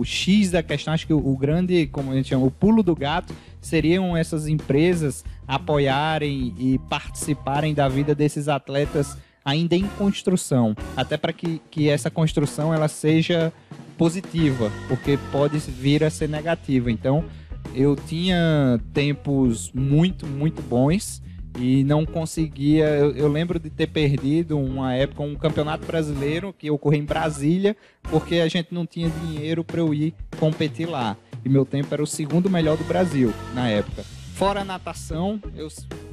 [0.00, 2.82] o X da questão, acho que o, o grande, como a gente chama, o pulo
[2.82, 10.74] do gato, seriam essas empresas apoiarem e participarem da vida desses atletas ainda em construção,
[10.96, 13.52] até para que, que essa construção ela seja
[13.96, 16.90] positiva, porque pode vir a ser negativa.
[16.90, 17.24] Então,
[17.72, 21.22] eu tinha tempos muito, muito bons
[21.60, 22.86] e não conseguia.
[22.86, 27.76] Eu, eu lembro de ter perdido uma época um campeonato brasileiro que ocorreu em Brasília,
[28.02, 31.16] porque a gente não tinha dinheiro para eu ir competir lá.
[31.44, 34.04] E meu tempo era o segundo melhor do Brasil na época.
[34.34, 35.70] Fora a natação, eu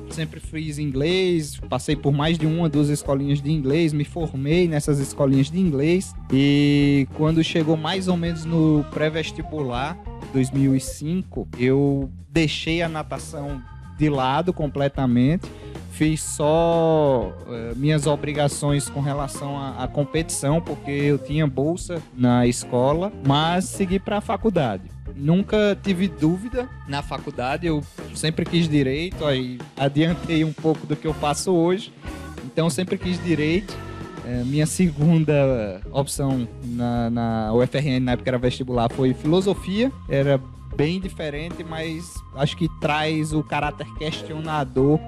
[0.10, 5.00] sempre fiz inglês, passei por mais de uma, duas escolinhas de inglês, me formei nessas
[5.00, 6.14] escolinhas de inglês.
[6.32, 9.98] E quando chegou mais ou menos no pré-vestibular,
[10.34, 13.62] 2005, eu deixei a natação
[13.98, 15.50] de lado completamente.
[15.92, 23.14] Fiz só eh, minhas obrigações com relação à competição, porque eu tinha bolsa na escola,
[23.24, 24.93] mas segui para a faculdade.
[25.16, 27.84] Nunca tive dúvida na faculdade, eu
[28.16, 31.94] sempre quis direito, aí adiantei um pouco do que eu faço hoje.
[32.46, 33.76] Então sempre quis direito.
[34.26, 39.92] Eh, minha segunda opção na, na UFRN, na época era vestibular, foi filosofia.
[40.10, 40.40] Era
[40.76, 45.00] bem diferente, mas acho que traz o caráter questionador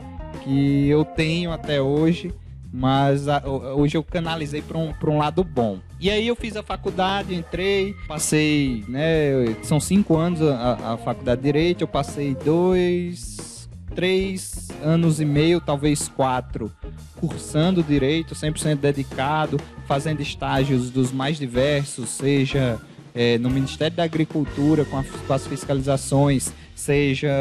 [0.43, 2.33] que eu tenho até hoje.
[2.77, 5.79] Mas a- ho- hoje eu canalizei para um, um lado bom.
[5.97, 9.55] E aí eu fiz a faculdade, entrei, passei, né?
[9.63, 15.61] São cinco anos a, a faculdade de Direito, eu passei dois, três anos e meio,
[15.61, 16.69] talvez quatro,
[17.15, 19.57] cursando direito, 100% dedicado,
[19.87, 22.77] fazendo estágios dos mais diversos, seja
[23.15, 27.31] eh, no Ministério da Agricultura, com, a- com as fiscalizações, seja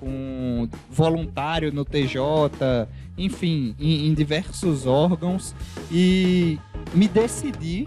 [0.00, 2.18] com voluntário no TJ,
[3.16, 5.54] enfim, em, em diversos órgãos.
[5.90, 6.58] E
[6.94, 7.86] me decidi,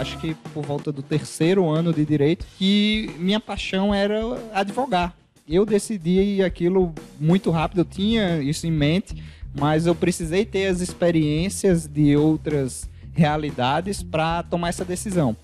[0.00, 4.18] acho que por volta do terceiro ano de direito, que minha paixão era
[4.52, 5.14] advogar.
[5.48, 9.22] Eu decidi aquilo muito rápido, eu tinha isso em mente,
[9.58, 15.36] mas eu precisei ter as experiências de outras realidades para tomar essa decisão.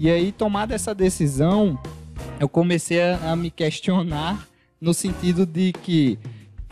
[0.00, 1.78] E aí, tomada essa decisão,
[2.40, 4.48] eu comecei a, a me questionar
[4.80, 6.18] no sentido de que,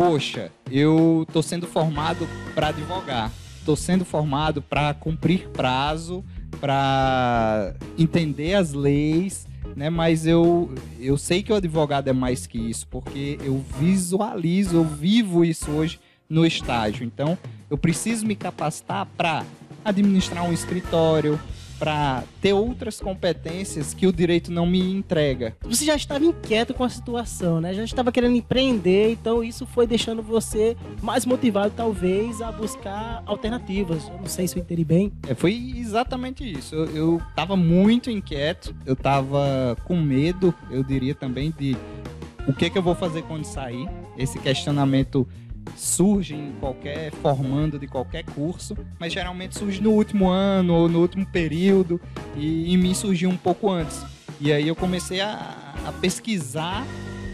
[0.00, 3.30] poxa, eu tô sendo formado para advogar,
[3.66, 6.24] tô sendo formado para cumprir prazo,
[6.58, 9.90] para entender as leis, né?
[9.90, 14.84] Mas eu, eu sei que o advogado é mais que isso, porque eu visualizo, eu
[14.84, 17.04] vivo isso hoje no estágio.
[17.04, 17.36] Então,
[17.68, 19.44] eu preciso me capacitar para
[19.84, 21.38] administrar um escritório,
[21.80, 25.56] para ter outras competências que o direito não me entrega.
[25.62, 27.72] Você já estava inquieto com a situação, né?
[27.72, 34.06] Já estava querendo empreender, então isso foi deixando você mais motivado, talvez, a buscar alternativas.
[34.08, 35.10] Eu não sei se eu entendi bem.
[35.26, 36.74] É, foi exatamente isso.
[36.74, 41.74] Eu, eu tava muito inquieto, eu tava com medo, eu diria também, de
[42.46, 43.88] o que, que eu vou fazer quando sair.
[44.18, 45.26] Esse questionamento
[45.76, 51.00] surge em qualquer formando de qualquer curso, mas geralmente surge no último ano ou no
[51.00, 52.00] último período,
[52.36, 54.02] e em mim surgiu um pouco antes.
[54.40, 56.86] E aí eu comecei a, a pesquisar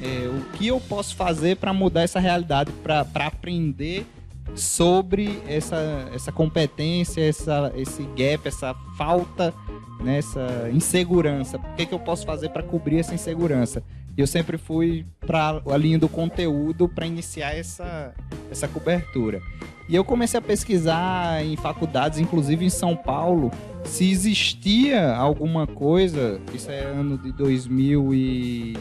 [0.02, 4.06] é, o que eu posso fazer para mudar essa realidade, para aprender
[4.54, 9.52] sobre essa, essa competência, essa, esse gap, essa falta,
[10.00, 11.58] né, essa insegurança.
[11.58, 13.82] O que, que eu posso fazer para cobrir essa insegurança?
[14.16, 18.14] Eu sempre fui para a linha do conteúdo para iniciar essa,
[18.50, 19.42] essa cobertura.
[19.88, 23.52] E eu comecei a pesquisar em faculdades, inclusive em São Paulo,
[23.84, 28.76] se existia alguma coisa, isso é ano de 2000 e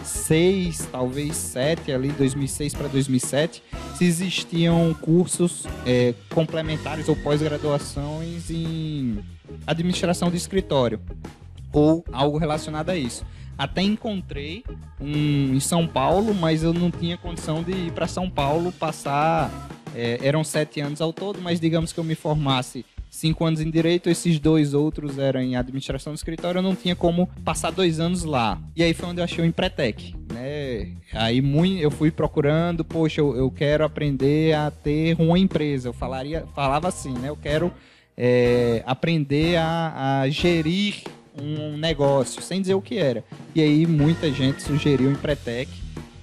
[0.00, 3.62] 2006, talvez 7 ali, 2006 para 2007,
[3.94, 9.18] se existiam cursos é, complementares ou pós-graduações em
[9.66, 11.00] administração de escritório
[11.72, 13.24] ou algo relacionado a isso.
[13.60, 14.64] Até encontrei
[14.98, 19.50] um em São Paulo, mas eu não tinha condição de ir para São Paulo passar.
[19.94, 23.70] é, eram sete anos ao todo, mas digamos que eu me formasse cinco anos em
[23.70, 28.00] direito, esses dois outros eram em administração do escritório, eu não tinha como passar dois
[28.00, 28.58] anos lá.
[28.74, 30.92] E aí foi onde eu achei o Empretec, né?
[31.12, 35.88] Aí muito, eu fui procurando, poxa, eu, eu quero aprender a ter uma empresa.
[35.88, 37.28] Eu falaria, falava assim, né?
[37.28, 37.70] Eu quero
[38.16, 41.02] é, aprender a, a gerir
[41.40, 43.24] um negócio, sem dizer o que era.
[43.54, 45.70] E aí muita gente sugeriu o Empretec.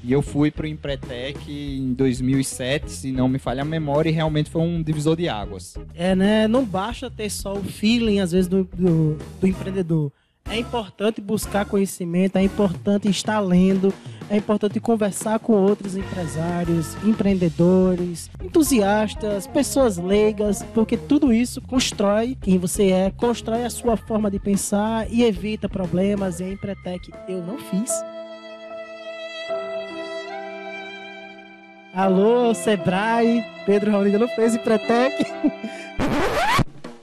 [0.03, 4.49] E eu fui pro Empretec em 2007, se não me falha a memória, e realmente
[4.49, 5.75] foi um divisor de águas.
[5.93, 6.47] É, né?
[6.47, 10.11] Não basta ter só o feeling, às vezes, do, do, do empreendedor.
[10.49, 13.93] É importante buscar conhecimento, é importante estar lendo,
[14.29, 22.57] é importante conversar com outros empresários, empreendedores, entusiastas, pessoas leigas, porque tudo isso constrói quem
[22.57, 26.39] você é, constrói a sua forma de pensar e evita problemas.
[26.39, 27.91] E a Empretec eu não fiz.
[31.93, 35.13] Alô, Sebrae, Pedro Raul ainda não fez Empretec.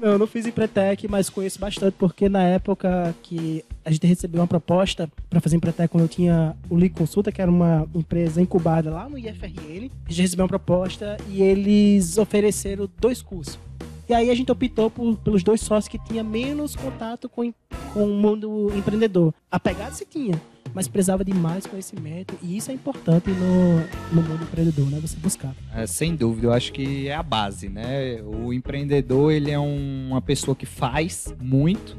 [0.05, 4.43] Não, eu não fiz Empretec, mas conheço bastante, porque na época que a gente recebeu
[4.43, 8.39] uma proposta para fazer Empretec, quando eu tinha o Liga Consulta, que era uma empresa
[8.43, 13.59] incubada lá no IFRN, a gente recebeu uma proposta e eles ofereceram dois cursos.
[14.07, 17.51] E aí a gente optou por- pelos dois sócios que tinha menos contato com,
[17.95, 19.33] com o mundo empreendedor.
[19.51, 20.39] A pegada se tinha,
[20.73, 23.77] mas precisava de mais conhecimento, e isso é importante no,
[24.13, 24.99] no mundo empreendedor, né?
[25.01, 25.55] Você buscar.
[25.75, 28.21] É, sem dúvida, eu acho que é a base, né?
[28.23, 31.97] O empreendedor, ele é um- uma pessoa que faz muito,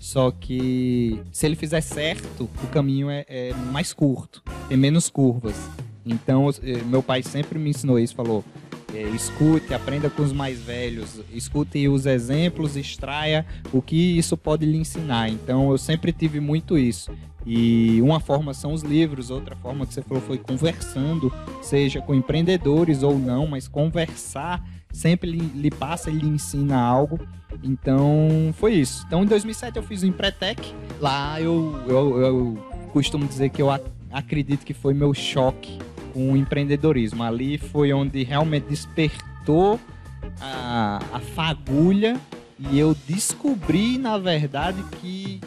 [0.00, 5.54] só que se ele fizer certo, o caminho é, é mais curto, tem menos curvas.
[6.06, 8.42] Então, eh, meu pai sempre me ensinou isso, falou,
[8.94, 14.64] é, escute, aprenda com os mais velhos, escute os exemplos, extraia o que isso pode
[14.64, 15.28] lhe ensinar.
[15.28, 17.10] Então, eu sempre tive muito isso.
[17.46, 21.32] E uma forma são os livros, outra forma que você falou foi conversando,
[21.62, 24.62] seja com empreendedores ou não, mas conversar
[24.92, 27.18] sempre lhe, lhe passa e lhe ensina algo.
[27.62, 29.04] Então, foi isso.
[29.06, 30.74] Então, em 2007 eu fiz o Empretec.
[31.00, 32.58] Lá eu, eu, eu
[32.92, 35.78] costumo dizer que eu ac- acredito que foi meu choque
[36.12, 37.22] com o empreendedorismo.
[37.22, 39.78] Ali foi onde realmente despertou
[40.40, 42.20] a, a fagulha
[42.58, 45.40] e eu descobri, na verdade, que,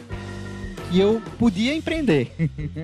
[0.90, 2.32] que eu podia empreender.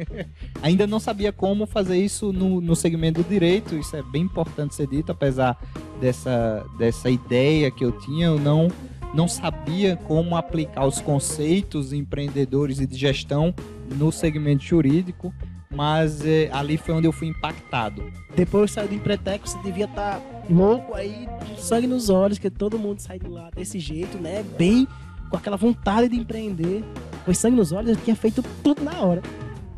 [0.62, 4.74] Ainda não sabia como fazer isso no, no segmento do direito, isso é bem importante
[4.74, 5.58] ser dito, apesar
[5.98, 8.68] dessa, dessa ideia que eu tinha, eu não,
[9.14, 13.54] não sabia como aplicar os conceitos empreendedores e de gestão
[13.96, 15.32] no segmento jurídico,
[15.70, 18.10] mas eh, ali foi onde eu fui impactado.
[18.34, 23.00] Depois saiu do Empretec, você devia estar louco aí, sangue nos olhos, que todo mundo
[23.00, 24.44] sai de lá desse jeito, né?
[24.56, 24.86] Bem,
[25.30, 26.84] com aquela vontade de empreender.
[27.24, 29.22] Foi sangue nos olhos, eu tinha feito tudo na hora.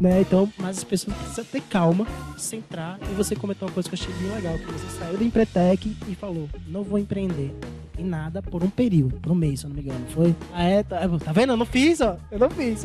[0.01, 0.23] Né?
[0.23, 2.07] Então, mas as pessoas precisam ter calma,
[2.39, 2.99] centrar.
[3.03, 5.95] E você comentou uma coisa que eu achei bem legal, que você saiu do Empretec
[6.09, 7.55] e falou, não vou empreender
[7.99, 10.07] em nada por um período, por um mês, se eu não me engano.
[10.09, 10.35] Foi?
[10.55, 10.83] Ah, é?
[10.83, 11.53] Tá, tá vendo?
[11.53, 12.17] Eu não fiz, ó.
[12.31, 12.85] Eu não fiz.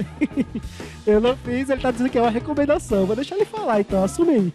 [1.07, 3.05] eu não fiz, ele tá dizendo que é uma recomendação.
[3.05, 4.53] Vou deixar ele falar, então, assume aí.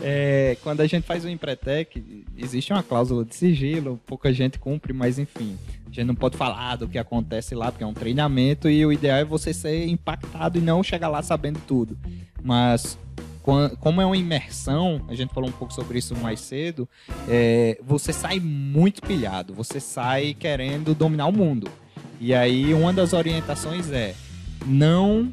[0.00, 4.92] É, quando a gente faz o Empretec, existe uma cláusula de sigilo, pouca gente cumpre,
[4.92, 8.68] mas enfim, a gente não pode falar do que acontece lá, porque é um treinamento
[8.68, 11.98] e o ideal é você ser impactado e não chegar lá sabendo tudo.
[12.42, 12.96] Mas
[13.80, 16.86] como é uma imersão, a gente falou um pouco sobre isso mais cedo,
[17.26, 21.68] é, você sai muito pilhado, você sai querendo dominar o mundo.
[22.20, 24.14] E aí uma das orientações é
[24.66, 25.32] não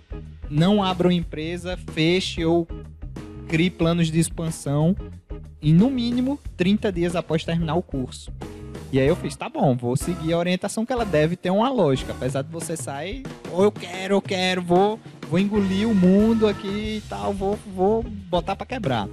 [0.49, 2.67] não abra uma empresa, feche ou
[3.55, 4.93] crie planos de expansão
[5.61, 8.29] em no mínimo 30 dias após terminar o curso.
[8.91, 11.69] E aí eu fiz, tá bom, vou seguir a orientação que ela deve ter uma
[11.69, 14.99] lógica, apesar de você sair, ou eu quero, eu quero, vou,
[15.29, 19.07] vou engolir o mundo aqui e tal, vou, vou botar pra quebrar.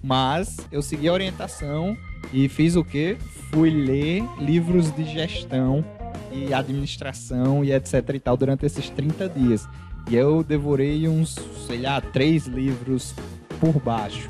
[0.00, 1.96] Mas eu segui a orientação
[2.32, 3.16] e fiz o quê?
[3.50, 5.84] Fui ler livros de gestão
[6.30, 9.68] e administração e etc e tal durante esses 30 dias.
[10.08, 11.34] E eu devorei uns,
[11.66, 13.12] sei lá, três livros
[13.60, 14.28] por baixo.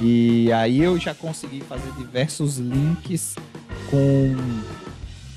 [0.00, 3.34] E aí eu já consegui fazer diversos links
[3.90, 4.36] com,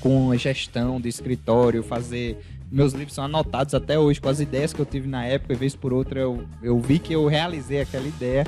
[0.00, 2.38] com gestão de escritório, fazer.
[2.70, 5.56] Meus livros são anotados até hoje com as ideias que eu tive na época, e
[5.56, 8.46] vez por outra eu, eu vi que eu realizei aquela ideia.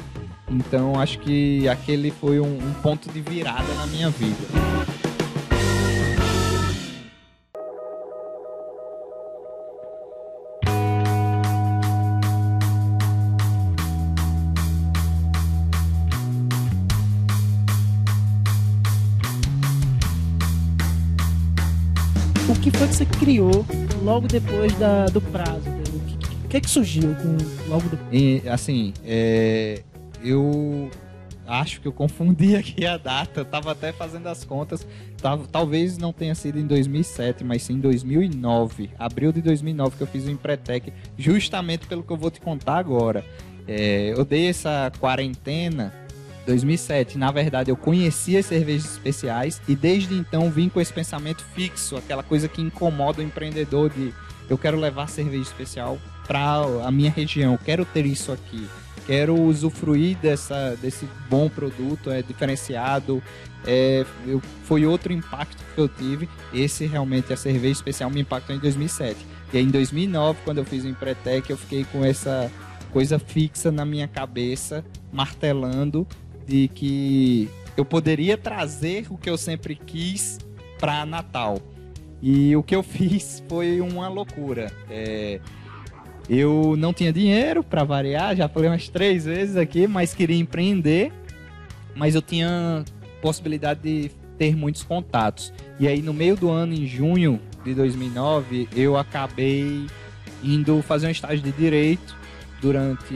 [0.48, 4.91] Então acho que aquele foi um, um ponto de virada na minha vida.
[24.02, 25.68] Logo depois da, do prazo?
[25.70, 27.36] O que, que, que surgiu com,
[27.70, 28.08] logo depois?
[28.12, 29.82] E, assim, é,
[30.22, 30.90] eu
[31.46, 33.40] acho que eu confundi aqui a data.
[33.40, 34.86] Eu tava até fazendo as contas.
[35.20, 38.90] Tava- talvez não tenha sido em 2007, mas sim em 2009.
[38.98, 42.76] Abril de 2009 que eu fiz o Empretec, justamente pelo que eu vou te contar
[42.76, 43.24] agora.
[43.66, 45.94] É, eu dei essa quarentena
[46.46, 47.18] 2007.
[47.18, 51.96] Na verdade, eu conhecia as cervejas especiais e desde então vim com esse pensamento fixo,
[51.96, 54.12] aquela coisa que incomoda o empreendedor de
[54.48, 58.68] eu quero levar cerveja especial para a minha região, quero ter isso aqui,
[59.06, 63.22] quero usufruir dessa, desse bom produto, é diferenciado.
[63.64, 66.28] É, eu, foi outro impacto que eu tive.
[66.52, 69.16] Esse realmente a cerveja especial me impactou em 2007.
[69.52, 72.50] E aí, em 2009, quando eu fiz o Empretec, eu fiquei com essa
[72.92, 76.06] coisa fixa na minha cabeça, martelando
[76.46, 80.38] de que eu poderia trazer o que eu sempre quis
[80.78, 81.58] para Natal.
[82.20, 84.72] E o que eu fiz foi uma loucura.
[84.90, 85.40] É,
[86.28, 91.12] eu não tinha dinheiro para variar, já falei umas três vezes aqui, mas queria empreender.
[91.94, 92.84] Mas eu tinha
[93.20, 95.52] possibilidade de ter muitos contatos.
[95.78, 99.86] E aí, no meio do ano, em junho de 2009, eu acabei
[100.42, 102.16] indo fazer um estágio de direito
[102.60, 103.14] durante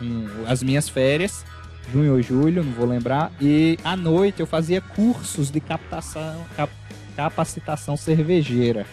[0.00, 1.44] um, as minhas férias,
[1.92, 3.32] junho ou julho, não vou lembrar.
[3.40, 6.72] E à noite eu fazia cursos de captação, cap-
[7.16, 8.86] capacitação cervejeira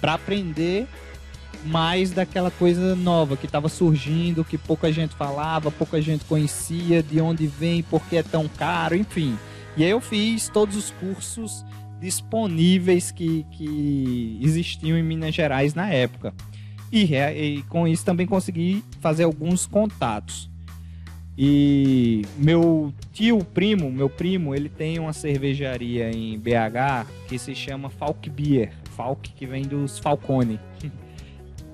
[0.00, 0.86] para aprender
[1.64, 7.20] mais daquela coisa nova que estava surgindo, que pouca gente falava, pouca gente conhecia, de
[7.20, 9.36] onde vem, por que é tão caro, enfim.
[9.76, 11.64] E aí eu fiz todos os cursos
[12.00, 16.32] disponíveis que, que existiam em Minas Gerais na época.
[16.92, 20.48] E, e com isso também consegui fazer alguns contatos.
[21.40, 27.88] E meu tio primo, meu primo, ele tem uma cervejaria em BH que se chama
[27.88, 28.72] Falk Beer.
[28.96, 30.58] Falk que vem dos Falcone.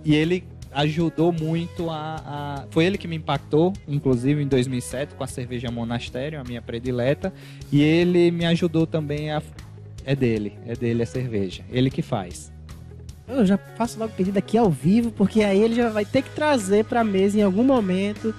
[0.06, 5.24] E ele ajudou muito a, a- Foi ele que me impactou, inclusive em 2007, com
[5.24, 7.32] a cerveja Monastério, a minha predileta.
[7.72, 9.40] E ele me ajudou também a.
[10.04, 11.62] É dele, é dele a cerveja.
[11.70, 12.52] Ele que faz.
[13.26, 16.28] Eu já faço logo pedido aqui ao vivo, porque aí ele já vai ter que
[16.28, 18.34] trazer pra mesa em algum momento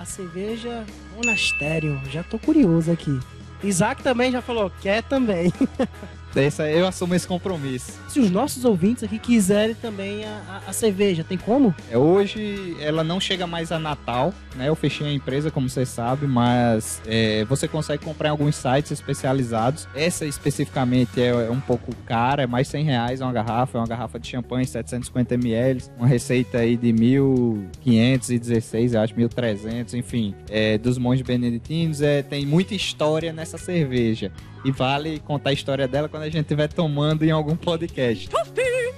[0.00, 2.00] a cerveja Monastério.
[2.10, 3.20] Já tô curioso aqui.
[3.62, 5.52] Isaac também já falou, quer também.
[6.34, 7.92] Essa, eu assumo esse compromisso.
[8.08, 11.74] Se os nossos ouvintes aqui quiserem também a, a- a cerveja, tem como?
[11.90, 14.68] É, hoje ela não chega mais a Natal, né?
[14.68, 18.90] Eu fechei a empresa, como você sabe, mas é, você consegue comprar em alguns sites
[18.92, 19.88] especializados.
[19.94, 23.86] Essa especificamente é, é um pouco cara, é mais 100 reais uma garrafa, é uma
[23.86, 30.78] garrafa de champanhe 750 ml, uma receita aí de 1516, eu acho 1300, enfim, é,
[30.78, 32.00] dos monges beneditinos.
[32.02, 34.30] É, tem muita história nessa cerveja.
[34.64, 38.28] E vale contar a história dela quando a gente estiver tomando em algum podcast.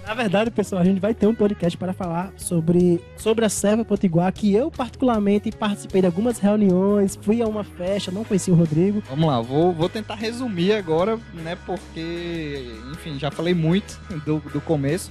[0.06, 3.84] Na verdade, pessoal, a gente vai ter um podcast para falar sobre, sobre a Serva
[3.84, 8.54] Potiguar, que eu particularmente participei de algumas reuniões, fui a uma festa, não conheci o
[8.54, 9.02] Rodrigo.
[9.08, 11.56] Vamos lá, vou, vou tentar resumir agora, né?
[11.64, 15.10] Porque, enfim, já falei muito do, do começo.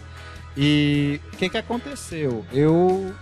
[0.57, 2.45] E o que, que aconteceu?
[2.51, 3.13] Eu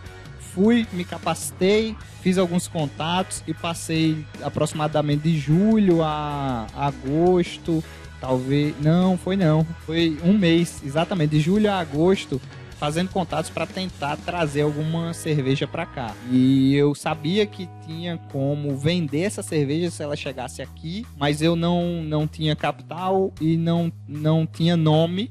[0.53, 7.83] fui, me capacitei, fiz alguns contatos e passei aproximadamente de julho a agosto,
[8.19, 8.75] talvez.
[8.81, 9.65] Não, foi não.
[9.85, 12.41] Foi um mês, exatamente, de julho a agosto,
[12.77, 16.15] fazendo contatos para tentar trazer alguma cerveja para cá.
[16.31, 21.55] E eu sabia que tinha como vender essa cerveja se ela chegasse aqui, mas eu
[21.55, 25.29] não, não tinha capital e não, não tinha nome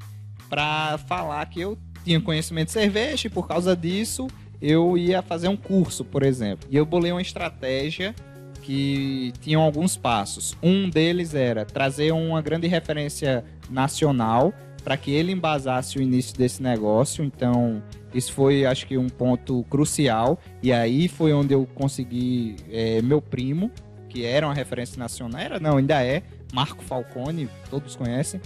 [0.48, 4.28] para falar que eu tinha conhecimento de cerveja e por causa disso
[4.60, 6.68] eu ia fazer um curso, por exemplo.
[6.70, 8.14] E eu bolei uma estratégia
[8.62, 10.56] que tinham alguns passos.
[10.62, 14.52] Um deles era trazer uma grande referência nacional
[14.84, 17.24] para que ele embasasse o início desse negócio.
[17.24, 17.82] Então,
[18.12, 20.38] isso foi, acho que, um ponto crucial.
[20.62, 23.70] E aí foi onde eu consegui é, meu primo,
[24.08, 25.40] que era uma referência nacional.
[25.40, 26.22] Era, não, ainda é.
[26.52, 28.40] Marco Falcone, todos conhecem.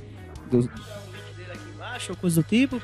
[0.50, 0.68] Do-
[1.74, 2.80] Embaixo, ou coisa do tipo.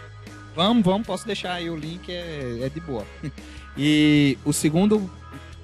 [0.58, 3.06] Vamos, vamos, posso deixar aí o link, é, é de boa.
[3.80, 5.08] E o segundo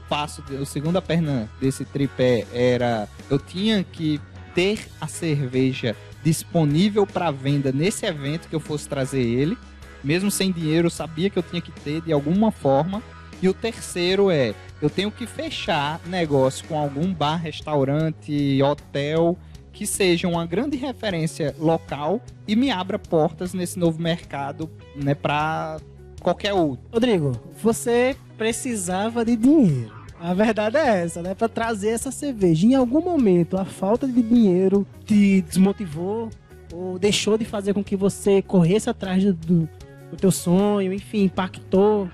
[0.09, 4.21] passo, a segunda perna desse tripé era eu tinha que
[4.55, 9.59] ter a cerveja disponível para venda nesse evento que eu fosse trazer ele,
[10.05, 13.03] mesmo sem dinheiro, eu sabia que eu tinha que ter de alguma forma.
[13.43, 19.37] E o terceiro é eu tenho que fechar negócio com algum bar, restaurante, hotel
[19.75, 25.79] que seja uma grande referência local e me abra portas nesse novo mercado, né, para
[26.23, 26.87] qualquer outro.
[26.93, 29.93] Rodrigo, você precisava de dinheiro.
[30.19, 31.35] A verdade é essa, né?
[31.35, 32.67] Pra trazer essa cerveja.
[32.67, 36.31] Em algum momento, a falta de dinheiro te desmotivou?
[36.75, 39.69] ou deixou de fazer com que você corresse atrás do,
[40.11, 42.09] do teu sonho, enfim, impactou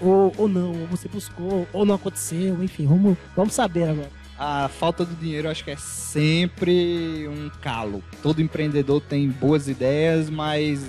[0.00, 4.10] ou, ou não, ou você buscou, ou não aconteceu, enfim, vamos, vamos saber agora.
[4.36, 8.02] A falta do dinheiro acho que é sempre um calo.
[8.22, 10.82] Todo empreendedor tem boas ideias, mas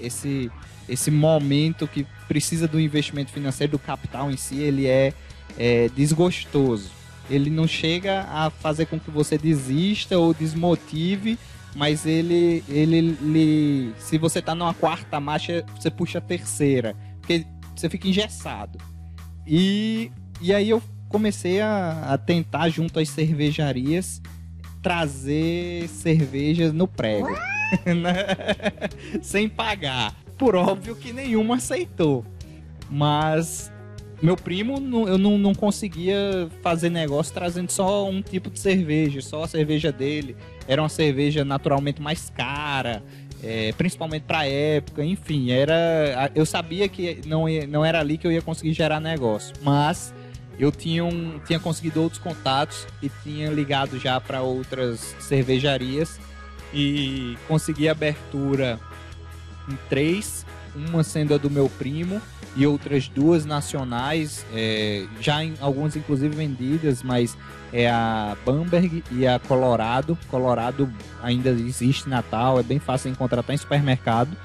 [0.00, 0.50] esse,
[0.88, 5.12] esse momento que precisa do investimento financeiro, do capital em si, ele é,
[5.58, 6.90] é desgostoso.
[7.28, 11.36] Ele não chega a fazer com que você desista ou desmotive,
[11.74, 17.44] mas ele, ele, ele se você tá numa quarta marcha, você puxa a terceira, porque
[17.74, 18.78] você fica engessado.
[19.46, 20.80] E, e aí eu
[21.14, 24.20] comecei a, a tentar, junto às cervejarias,
[24.82, 27.28] trazer cervejas no prego.
[27.86, 28.26] né?
[29.22, 30.12] Sem pagar.
[30.36, 32.24] Por óbvio que nenhuma aceitou.
[32.90, 33.72] Mas
[34.20, 39.20] meu primo, não- eu não, não conseguia fazer negócio trazendo só um tipo de cerveja,
[39.20, 40.34] só a cerveja dele.
[40.66, 43.04] Era uma cerveja naturalmente mais cara,
[43.40, 46.28] é, principalmente pra época, enfim, era.
[46.34, 49.54] Eu sabia que não, não era ali que eu ia conseguir gerar negócio.
[49.62, 50.12] Mas
[50.58, 56.18] eu tinha, um, tinha conseguido outros contatos e tinha ligado já para outras cervejarias
[56.72, 58.78] e consegui abertura
[59.68, 60.44] em três,
[60.74, 62.20] uma sendo a do meu primo
[62.56, 67.36] e outras duas nacionais, é, já em, algumas inclusive vendidas, mas
[67.72, 70.16] é a Bamberg e a Colorado.
[70.28, 70.92] Colorado
[71.22, 74.36] ainda existe em Natal, é bem fácil encontrar até em supermercado.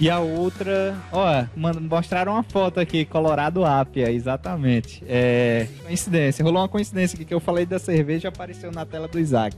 [0.00, 5.02] E a outra, ó, mostraram uma foto aqui, Colorado Apia, exatamente.
[5.06, 9.18] É, coincidência, rolou uma coincidência aqui que eu falei da cerveja apareceu na tela do
[9.18, 9.56] Isaac.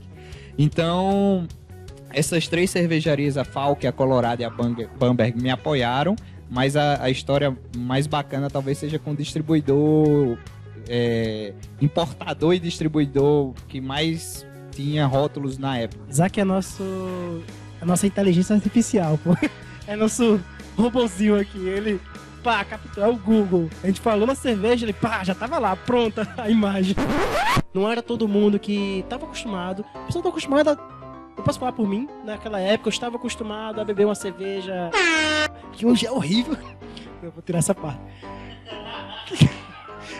[0.57, 1.47] Então,
[2.11, 6.15] essas três cervejarias, a Falk, a Colorado e a Bamberg, me apoiaram,
[6.49, 10.37] mas a, a história mais bacana talvez seja com o distribuidor,
[10.87, 16.03] é, importador e distribuidor que mais tinha rótulos na época.
[16.09, 16.83] Isaac é nosso.
[17.81, 19.35] a nossa inteligência artificial, pô.
[19.87, 20.39] É nosso
[20.77, 21.59] robozinho aqui.
[21.67, 22.01] Ele,
[22.43, 23.69] pá, captou, é o Google.
[23.83, 26.95] A gente falou na cerveja, ele, pá, já tava lá, pronta a imagem.
[27.73, 29.85] Não era todo mundo que tava acostumado.
[29.93, 30.77] A pessoa tá acostumada.
[31.37, 34.89] Eu posso falar por mim, naquela época eu estava acostumado a beber uma cerveja
[35.73, 36.57] que hoje é horrível.
[37.21, 37.99] Eu vou tirar essa parte.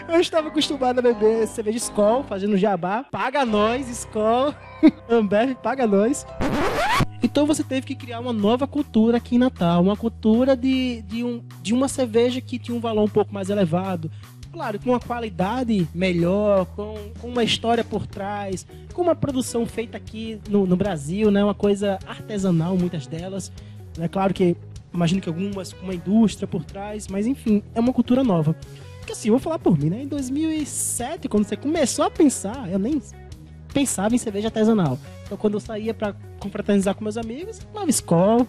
[0.07, 3.03] Eu estava acostumado a beber cerveja Skol, fazendo jabá.
[3.11, 4.53] Paga nós, Skol.
[5.09, 6.25] Ambev, paga nós.
[7.23, 9.81] Então você teve que criar uma nova cultura aqui em Natal.
[9.81, 13.49] Uma cultura de, de, um, de uma cerveja que tinha um valor um pouco mais
[13.49, 14.11] elevado.
[14.53, 19.97] Claro, com uma qualidade melhor, com, com uma história por trás, com uma produção feita
[19.97, 21.43] aqui no, no Brasil, né?
[21.43, 23.51] Uma coisa artesanal, muitas delas.
[23.99, 24.55] É claro que
[24.93, 28.55] imagino que algumas com uma indústria por trás, mas enfim, é uma cultura nova.
[29.05, 30.01] Porque assim, vou falar por mim, né?
[30.01, 32.99] Em 2007, quando você começou a pensar, eu nem
[33.71, 34.97] pensava em cerveja artesanal.
[35.23, 38.47] Então quando eu saía pra confraternizar com meus amigos, Nova Skol,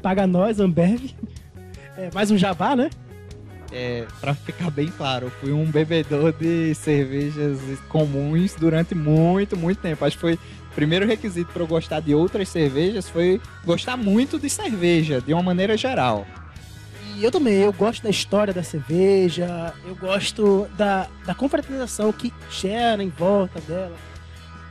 [0.00, 1.10] Paga Nós, Ambev,
[1.94, 2.88] é, mais um jabá, né?
[3.70, 7.58] É, pra ficar bem claro, eu fui um bebedor de cervejas
[7.90, 10.06] comuns durante muito, muito tempo.
[10.06, 14.38] Acho que foi o primeiro requisito para eu gostar de outras cervejas foi gostar muito
[14.38, 16.26] de cerveja, de uma maneira geral.
[17.18, 22.32] E eu também, eu gosto da história da cerveja, eu gosto da, da confraternização que
[22.48, 23.96] gera em volta dela.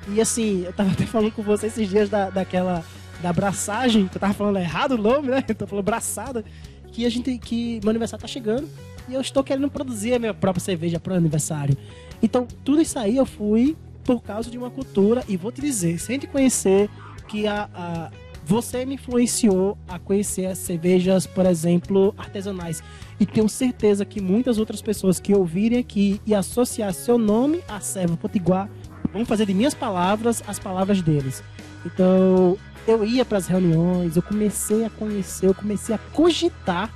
[0.07, 2.85] E assim, eu tava até falando com você esses dias da, daquela
[3.21, 5.43] da abraçagem, que eu tava falando errado o nome, né?
[5.49, 6.45] Eu tô falando braçada,
[6.93, 8.69] que a gente que meu aniversário tá chegando
[9.09, 11.75] e eu estou querendo produzir a minha própria cerveja pro aniversário.
[12.21, 15.99] Então, tudo isso aí eu fui por causa de uma cultura e vou te dizer,
[15.99, 16.89] sem te conhecer,
[17.27, 18.11] que a, a
[18.47, 22.81] você me influenciou a conhecer as cervejas, por exemplo, artesanais.
[23.19, 27.81] E tenho certeza que muitas outras pessoas que ouvirem aqui e associar seu nome a
[27.81, 28.69] Serva Potiguar
[29.11, 31.43] vão fazer de minhas palavras as palavras deles.
[31.85, 36.89] Então, eu ia para as reuniões, eu comecei a conhecer, eu comecei a cogitar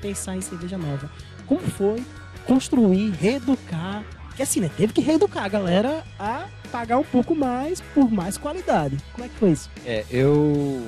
[0.00, 1.08] pensar em cerveja nova.
[1.46, 2.04] Como foi
[2.48, 4.04] construir, reeducar,
[4.34, 8.36] que assim, né, teve que reeducar a galera a pagar um pouco mais por mais
[8.36, 8.96] qualidade.
[9.12, 9.70] Como é que foi isso?
[9.84, 10.86] É, eu.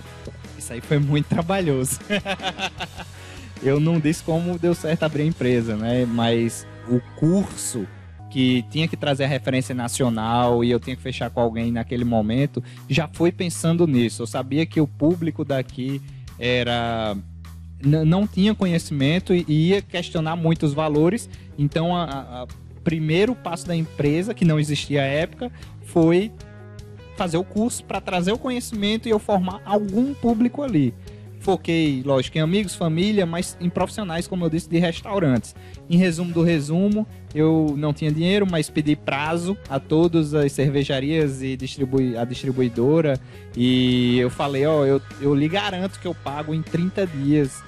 [0.58, 1.98] Isso aí foi muito trabalhoso.
[3.62, 6.04] eu não disse como deu certo abrir a empresa, né?
[6.06, 7.86] Mas o curso
[8.30, 12.04] que tinha que trazer a referência nacional e eu tinha que fechar com alguém naquele
[12.04, 14.22] momento, já foi pensando nisso.
[14.22, 16.00] Eu sabia que o público daqui
[16.38, 17.16] era
[17.82, 21.28] não tinha conhecimento e ia questionar muito os valores.
[21.56, 22.04] Então, a-
[22.42, 22.46] a
[22.88, 25.52] primeiro passo da empresa, que não existia à época,
[25.84, 26.32] foi
[27.18, 30.94] fazer o curso para trazer o conhecimento e eu formar algum público ali.
[31.40, 35.54] foquei, lógico, em amigos, família, mas em profissionais, como eu disse, de restaurantes.
[35.88, 41.42] Em resumo do resumo, eu não tinha dinheiro, mas pedi prazo a todas as cervejarias
[41.42, 43.20] e distribui a distribuidora.
[43.54, 47.62] E eu falei, ó, eu, eu lhe garanto que eu pago em 30 dias.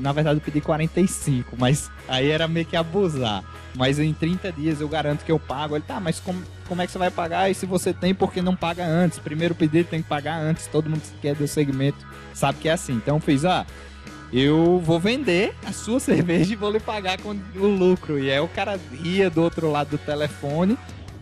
[0.00, 3.44] Na verdade, eu pedi 45, mas aí era meio que abusar.
[3.74, 5.76] Mas em 30 dias eu garanto que eu pago.
[5.76, 7.50] Ele, tá, mas como, como é que você vai pagar?
[7.50, 9.18] E se você tem, por que não paga antes?
[9.18, 10.66] Primeiro pedido tem que pagar antes.
[10.66, 12.04] Todo mundo que é do segmento
[12.34, 12.94] sabe que é assim.
[12.94, 13.64] Então eu fiz, ah,
[14.32, 18.18] eu vou vender a sua cerveja e vou lhe pagar com o lucro.
[18.18, 20.76] E aí o cara ria do outro lado do telefone,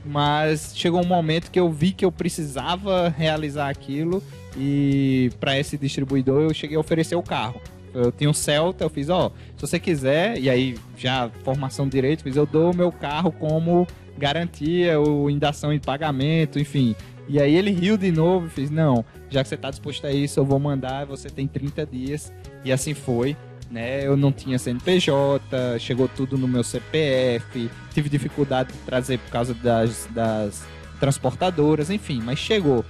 [0.04, 4.22] mas chegou um momento que eu vi que eu precisava realizar aquilo
[4.56, 7.60] e para esse distribuidor eu cheguei a oferecer o carro.
[7.94, 11.92] Eu tinha um Celta, eu fiz, ó, se você quiser, e aí já formação de
[11.92, 13.86] direito, fiz, eu dou o meu carro como
[14.16, 16.94] garantia ou indação em pagamento, enfim.
[17.28, 20.12] E aí ele riu de novo e fez, não, já que você está disposto a
[20.12, 22.32] isso, eu vou mandar, você tem 30 dias.
[22.64, 23.36] E assim foi.
[23.70, 29.30] Né, eu não tinha CNPJ, chegou tudo no meu CPF, tive dificuldade de trazer por
[29.30, 30.64] causa das, das
[30.98, 32.82] transportadoras, enfim, mas chegou.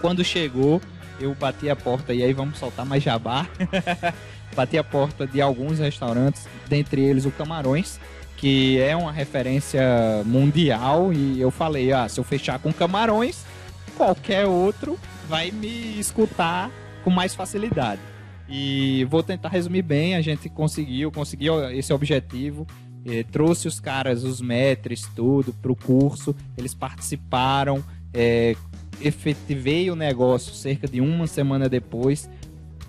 [0.00, 0.80] Quando chegou,
[1.20, 3.46] eu bati a porta, e aí vamos soltar mais jabá.
[4.54, 8.00] bati a porta de alguns restaurantes, dentre eles o Camarões,
[8.36, 9.82] que é uma referência
[10.24, 13.44] mundial, e eu falei, ah, se eu fechar com Camarões,
[13.96, 14.98] qualquer outro
[15.28, 16.70] vai me escutar
[17.02, 18.00] com mais facilidade.
[18.48, 22.66] E vou tentar resumir bem, a gente conseguiu, conseguiu esse objetivo.
[23.30, 26.34] Trouxe os caras, os mestres, tudo, para o curso.
[26.56, 28.56] Eles participaram, eh,
[29.00, 32.28] efetivei o negócio cerca de uma semana depois.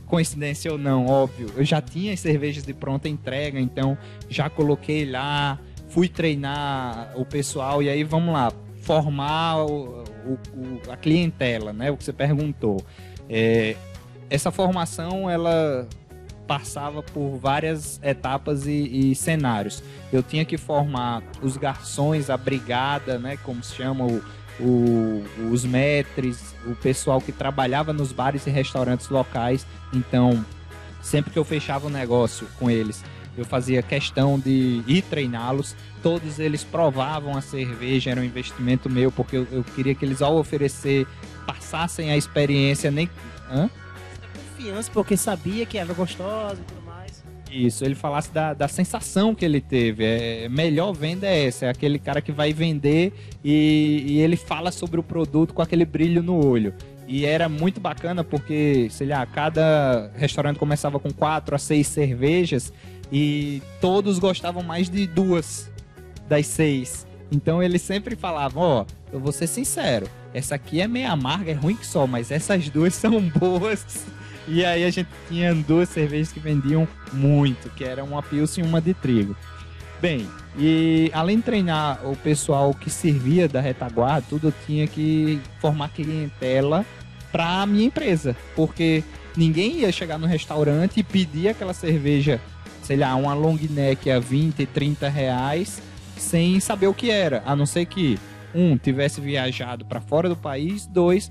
[0.06, 1.52] Coincidência ou não, óbvio.
[1.56, 3.98] Eu já tinha as cervejas de pronta entrega, então
[4.30, 8.52] já coloquei lá, fui treinar o pessoal e aí vamos lá,
[8.82, 11.92] formar o, o- o- a clientela, né?
[11.92, 12.82] O que você perguntou.
[13.30, 13.76] É,
[14.30, 15.88] essa formação, ela
[16.48, 19.84] passava por várias etapas e, e cenários.
[20.14, 23.36] Eu tinha que formar os garçons, a brigada, né?
[23.44, 24.22] Como se chama o,
[24.60, 29.66] o- os metres, o pessoal que trabalhava nos bares e restaurantes locais.
[29.94, 30.44] Então,
[31.02, 33.04] sempre que eu fechava um negócio com eles,
[33.38, 35.76] eu fazia questão de ir treiná-los.
[36.02, 40.22] Todos eles provavam a cerveja, era um investimento meu, porque eu, eu queria que eles,
[40.22, 41.06] ao oferecer,
[41.46, 43.10] passassem a experiência nem.
[43.50, 43.70] Hã?
[44.56, 46.60] Confiança, porque sabia que era gostosa.
[47.52, 50.04] Isso, ele falasse da, da sensação que ele teve.
[50.04, 54.72] É, melhor venda é essa, é aquele cara que vai vender e, e ele fala
[54.72, 56.74] sobre o produto com aquele brilho no olho.
[57.08, 62.74] E era muito bacana porque, sei lá, cada restaurante começava com quatro a seis cervejas
[63.12, 65.72] e todos gostavam mais de duas
[66.28, 67.08] das seis.
[67.32, 71.54] Então ele sempre falava, ó, eu vou ser sincero, essa aqui é meio amarga, é
[71.54, 74.06] ruim que só, mas essas duas são boas.
[74.48, 78.68] E aí a gente tinha duas cervejas que vendiam muito, que era uma Pilsen e
[78.68, 79.36] uma de trigo.
[80.02, 80.28] Bem,
[80.58, 85.90] e além de treinar o pessoal que servia da retaguarda, tudo eu tinha que formar
[85.90, 86.86] clientela
[87.32, 89.04] para a minha empresa, porque
[89.36, 92.40] ninguém ia chegar no restaurante e pedir aquela cerveja,
[92.84, 95.82] sei lá, uma long neck a 20, 30 reais,
[96.16, 98.18] sem saber o que era, a não ser que
[98.56, 101.30] um tivesse viajado para fora do país, dois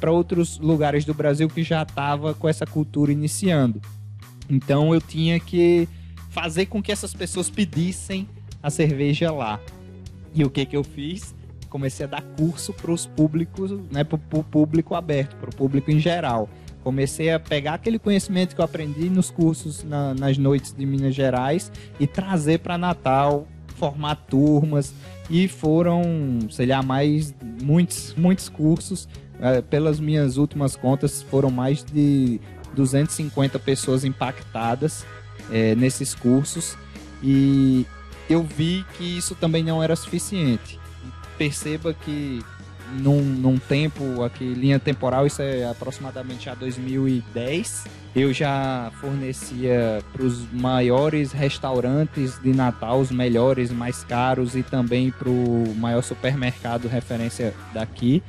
[0.00, 3.80] para outros lugares do Brasil que já estava com essa cultura iniciando.
[4.48, 5.88] Então eu tinha que
[6.30, 8.28] fazer com que essas pessoas pedissem
[8.62, 9.60] a cerveja lá.
[10.34, 11.34] E o que que eu fiz?
[11.70, 15.90] Comecei a dar curso para os públicos, né, para o público aberto, para o público
[15.90, 16.48] em geral.
[16.82, 21.14] Comecei a pegar aquele conhecimento que eu aprendi nos cursos na- nas noites de Minas
[21.14, 24.92] Gerais e trazer para Natal, formar turmas
[25.30, 26.02] e foram,
[26.50, 29.08] sei lá, mais muitos, muitos cursos.
[29.40, 32.40] Eh, pelas minhas últimas contas, foram mais de
[32.74, 35.04] 250 pessoas impactadas
[35.50, 36.76] eh, nesses cursos
[37.22, 37.86] e
[38.28, 40.78] eu vi que isso também não era suficiente.
[41.36, 42.42] Perceba que
[42.92, 50.22] num, num tempo aqui, linha temporal, isso é aproximadamente já 2010, eu já fornecia para
[50.22, 56.86] os maiores restaurantes de Natal, os melhores, mais caros, e também para o maior supermercado
[56.86, 58.22] referência daqui.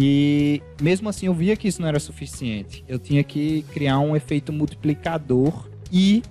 [0.00, 2.84] E mesmo assim eu via que isso não era suficiente.
[2.86, 6.22] Eu tinha que criar um efeito multiplicador e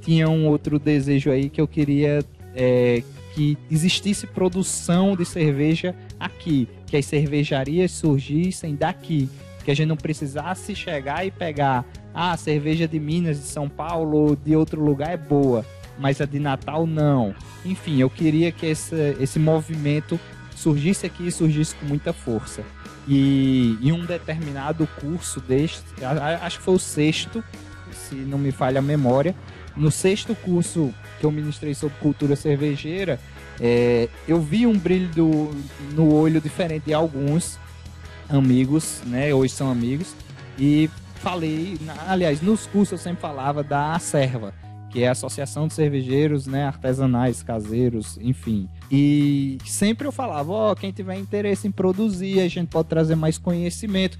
[0.00, 3.00] tinha um outro desejo aí que eu queria é,
[3.32, 9.28] que existisse produção de cerveja aqui, que as cervejarias surgissem daqui,
[9.64, 13.68] que a gente não precisasse chegar e pegar ah, a cerveja de Minas, de São
[13.68, 15.64] Paulo de outro lugar é boa,
[15.96, 17.32] mas a de Natal não.
[17.64, 20.18] Enfim, eu queria que esse, esse movimento
[20.56, 22.64] surgisse aqui e surgisse com muita força.
[23.08, 25.82] E em um determinado curso deste,
[26.40, 27.42] acho que foi o sexto,
[27.92, 29.34] se não me falha a memória.
[29.76, 33.18] No sexto curso que eu ministrei sobre cultura cervejeira,
[33.60, 35.50] é, eu vi um brilho do-
[35.94, 37.58] no olho diferente de alguns
[38.28, 39.32] amigos, né?
[39.34, 40.14] Hoje são amigos.
[40.58, 44.52] E falei, aliás, nos cursos eu sempre falava da Acerva,
[44.90, 48.68] que é a Associação de Cervejeiros, né, artesanais, caseiros, enfim.
[48.94, 53.38] E sempre eu falava, ó, quem tiver interesse em produzir, a gente pode trazer mais
[53.38, 54.18] conhecimento,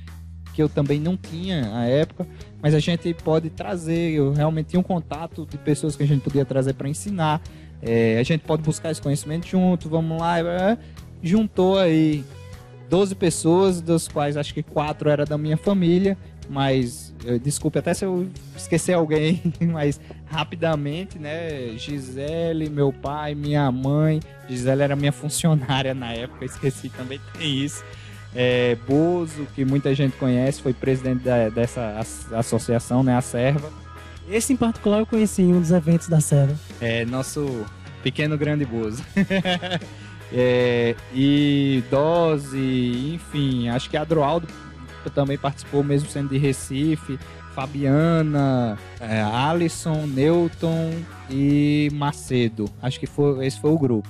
[0.55, 2.27] que eu também não tinha à época,
[2.62, 6.23] mas a gente pode trazer, eu realmente tinha um contato de pessoas que a gente
[6.23, 7.43] podia trazer para ensinar.
[7.83, 10.79] É, a gente pode buscar esse conhecimento junto, vamos lá, é,
[11.23, 12.25] juntou aí
[12.89, 16.16] 12 pessoas, das quais acho que quatro era da minha família,
[16.51, 19.40] mas eh, desculpe até se eu esquecer alguém,
[19.72, 21.76] mas rapidamente, né?
[21.76, 27.82] Gisele, meu pai, minha mãe, Gisele era minha funcionária na época, esqueci também tem isso.
[28.34, 33.14] É, Bozo, que muita gente conhece, foi presidente da- dessa as- associação, né?
[33.16, 33.70] A Serva.
[34.30, 36.55] Esse em particular eu conheci em um dos eventos da Serra.
[36.80, 37.66] É nosso
[38.03, 39.03] pequeno grande Bozo.
[40.34, 44.49] É, e Dose, enfim, acho que Adroaldo
[45.11, 47.18] também participou, mesmo sendo de Recife.
[47.55, 50.90] Fabiana, é, Alisson, Newton
[51.30, 52.64] e Macedo.
[52.80, 54.09] Acho que foi, esse foi o grupo.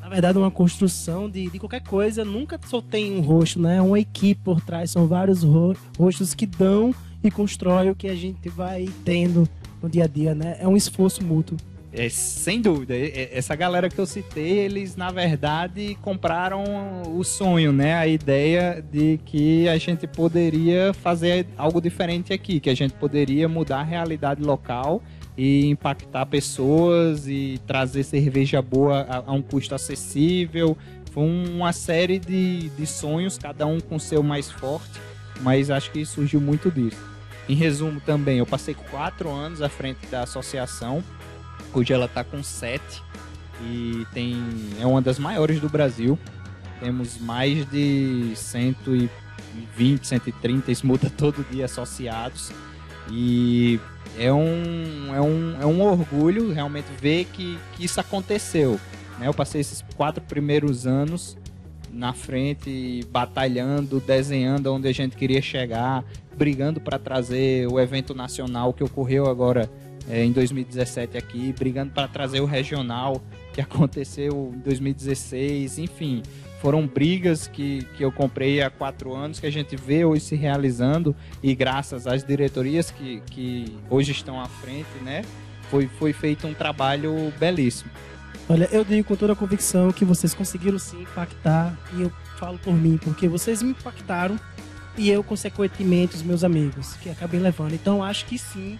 [0.00, 3.76] Na verdade, uma construção de, de qualquer coisa nunca só tem um rosto, né?
[3.76, 8.08] É uma equipe por trás, são vários ro- rostos que dão e constroem o que
[8.08, 9.48] a gente vai tendo
[9.82, 10.56] no dia a dia, né?
[10.60, 11.56] É um esforço mútuo.
[11.92, 16.62] É, sem dúvida, essa galera que eu citei, eles na verdade compraram
[17.16, 17.94] o sonho, né?
[17.94, 23.48] A ideia de que a gente poderia fazer algo diferente aqui, que a gente poderia
[23.48, 25.02] mudar a realidade local
[25.36, 30.78] e impactar pessoas e trazer cerveja boa a, a um custo acessível.
[31.10, 35.00] Foi um- uma série de, de sonhos, cada um com seu mais forte,
[35.40, 37.10] mas acho que surgiu muito disso.
[37.48, 41.02] Em resumo também, eu passei quatro anos à frente da associação,
[41.72, 42.82] Hoje ela está com 7
[43.62, 44.36] e tem
[44.80, 46.18] é uma das maiores do Brasil.
[46.80, 52.50] Temos mais de 120, 130, isso muda todo dia associados.
[53.10, 53.78] E
[54.18, 58.80] é um, é um, é um orgulho realmente ver que, que isso aconteceu.
[59.18, 59.28] né?
[59.28, 61.36] Eu passei esses quatro primeiros anos
[61.92, 66.04] na frente, batalhando, desenhando onde a gente queria chegar,
[66.36, 69.68] brigando para trazer o evento nacional que ocorreu agora
[70.08, 73.22] é, em 2017 aqui, brigando para trazer o regional
[73.52, 76.22] que aconteceu em 2016, enfim,
[76.60, 80.36] foram brigas que, que eu comprei há quatro anos que a gente vê hoje se
[80.36, 85.22] realizando e graças às diretorias que, que hoje estão à frente, né,
[85.70, 87.90] foi, foi feito um trabalho belíssimo.
[88.48, 92.58] Olha, eu digo com toda a convicção que vocês conseguiram sim impactar, e eu falo
[92.58, 94.38] por mim, porque vocês me impactaram
[94.98, 97.74] e eu, consequentemente, os meus amigos, que acabei levando.
[97.74, 98.78] Então, acho que sim,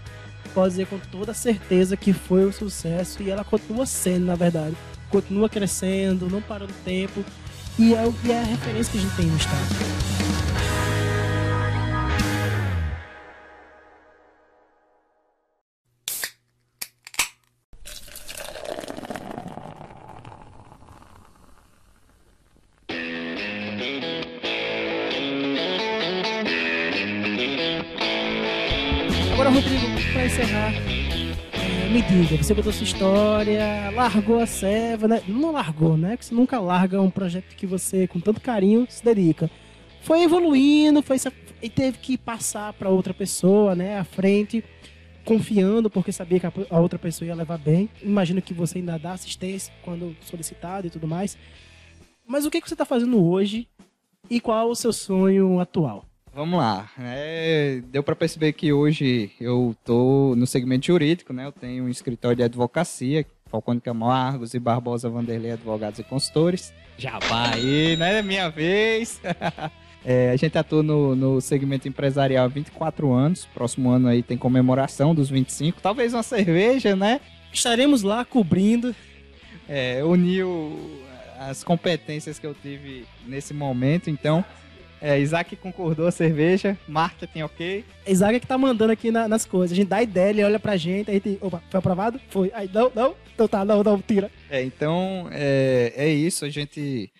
[0.50, 4.76] pode dizer com toda certeza que foi um sucesso e ela continua sendo, na verdade.
[5.08, 7.24] Continua crescendo, não para no tempo,
[7.78, 10.09] e é, o- e é a referência que a gente tem no estado.
[31.52, 35.22] É, me diga, você contou sua história, largou a serva, né?
[35.26, 36.10] Não largou, né?
[36.10, 39.50] Porque você nunca larga um projeto que você, com tanto carinho, se dedica.
[40.02, 41.18] Foi evoluindo, foi
[41.62, 43.98] e teve que passar para outra pessoa, né?
[43.98, 44.64] À frente,
[45.24, 47.88] confiando, porque sabia que a, outra pessoa ia levar bem.
[48.02, 51.36] Imagino que você ainda dá assistência quando solicitado e tudo mais.
[52.26, 53.68] Mas o que, você está fazendo hoje
[54.28, 56.09] e qual o seu sonho atual?
[56.32, 56.88] Vamos lá.
[56.98, 61.44] É, deu para perceber que hoje eu tô no segmento jurídico, né?
[61.44, 66.72] Eu tenho um escritório de advocacia, Falcone Camargos e Barbosa Vanderlei Advogados e Consultores.
[66.96, 68.22] Já vai, né?
[68.22, 69.20] Minha vez.
[70.02, 73.46] É, a gente atua no, no segmento empresarial há 24 anos.
[73.52, 75.78] Próximo ano aí tem comemoração dos 25.
[75.82, 77.20] Talvez uma cerveja, né?
[77.52, 78.94] Estaremos lá cobrindo
[79.68, 80.98] É, uniu
[81.38, 84.08] as competências que eu tive nesse momento.
[84.08, 84.42] Então,
[85.00, 87.84] é, Isaac concordou a cerveja, marketing ok.
[88.06, 89.72] A Isaga que tá mandando aqui na- nas coisas.
[89.72, 91.38] A gente dá a ideia, ele olha pra gente, aí tem.
[91.40, 92.20] Opa, foi aprovado?
[92.28, 92.50] Foi.
[92.54, 93.14] Aí, não, não.
[93.34, 94.30] Então tá, não, não, tira.
[94.50, 96.44] É, então é, é isso.
[96.44, 97.10] A gente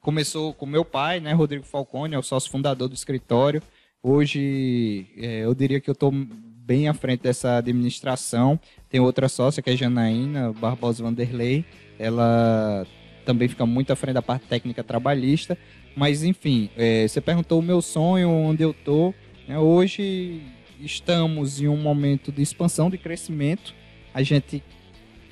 [0.00, 3.62] começou com meu pai, né, Rodrigo Falcone, é o sócio fundador do escritório.
[4.02, 8.60] Hoje é, eu diria que eu estou bem à frente dessa administração.
[8.88, 11.64] Tem outra sócia que é Janaína Barbosa Vanderlei.
[11.98, 12.86] Ela
[13.24, 15.58] também fica muito à frente da parte técnica trabalhista.
[15.96, 19.14] Mas enfim, é, você perguntou o meu sonho, onde eu tô.
[19.46, 20.42] né, hoje
[20.80, 23.74] estamos em um momento de expansão, de crescimento.
[24.12, 24.62] A gente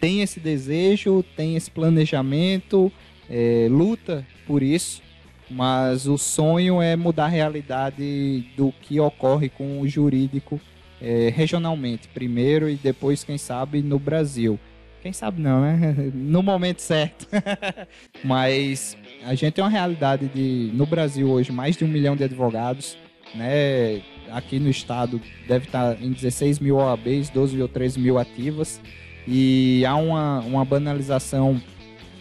[0.00, 2.90] tem esse desejo, tem esse planejamento,
[3.28, 5.02] é, luta por isso,
[5.50, 10.60] mas o sonho é mudar a realidade do que ocorre com o jurídico
[11.00, 14.58] é, regionalmente, primeiro e depois, quem sabe, no Brasil.
[15.02, 15.94] Quem sabe não, né?
[16.14, 17.26] No momento certo.
[18.22, 22.22] Mas a gente tem uma realidade de, no Brasil hoje, mais de um milhão de
[22.22, 22.96] advogados,
[23.34, 24.00] né?
[24.30, 28.80] Aqui no estado deve estar em 16 mil OABs, 12 ou 13 mil ativas.
[29.26, 31.60] E há uma, uma banalização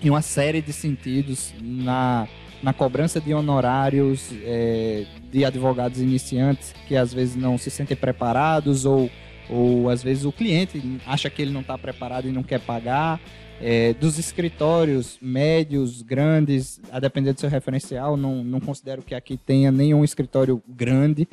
[0.04, 2.28] em uma série de sentidos na,
[2.64, 8.86] na cobrança de honorários é, de advogados iniciantes que às vezes não se sentem preparados
[8.86, 9.10] ou
[9.50, 13.20] ou às vezes o cliente acha que ele não está preparado e não quer pagar.
[13.64, 19.38] É, dos escritórios médios, grandes, a depender do seu referencial, não, não considero que aqui
[19.38, 21.28] tenha nenhum escritório grande,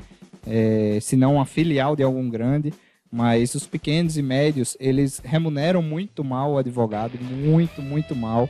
[0.45, 2.71] é, senão uma filial de algum grande.
[3.11, 8.47] Mas os pequenos e médios, eles remuneram muito mal o advogado, muito, muito mal.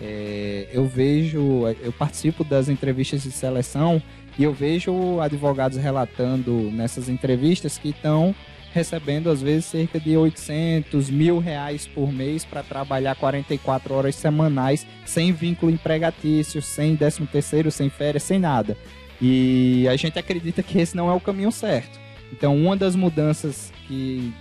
[0.00, 4.02] É, eu vejo, eu participo das entrevistas de seleção
[4.38, 8.34] e eu vejo advogados relatando nessas entrevistas que estão
[8.72, 14.86] recebendo às vezes cerca de 800 mil reais por mês para trabalhar 44 horas semanais
[15.04, 18.76] sem vínculo empregatício, sem 13 terceiro, sem férias, sem nada.
[19.20, 21.98] E a gente acredita que esse não é o caminho certo.
[22.32, 24.32] Então, uma das mudanças que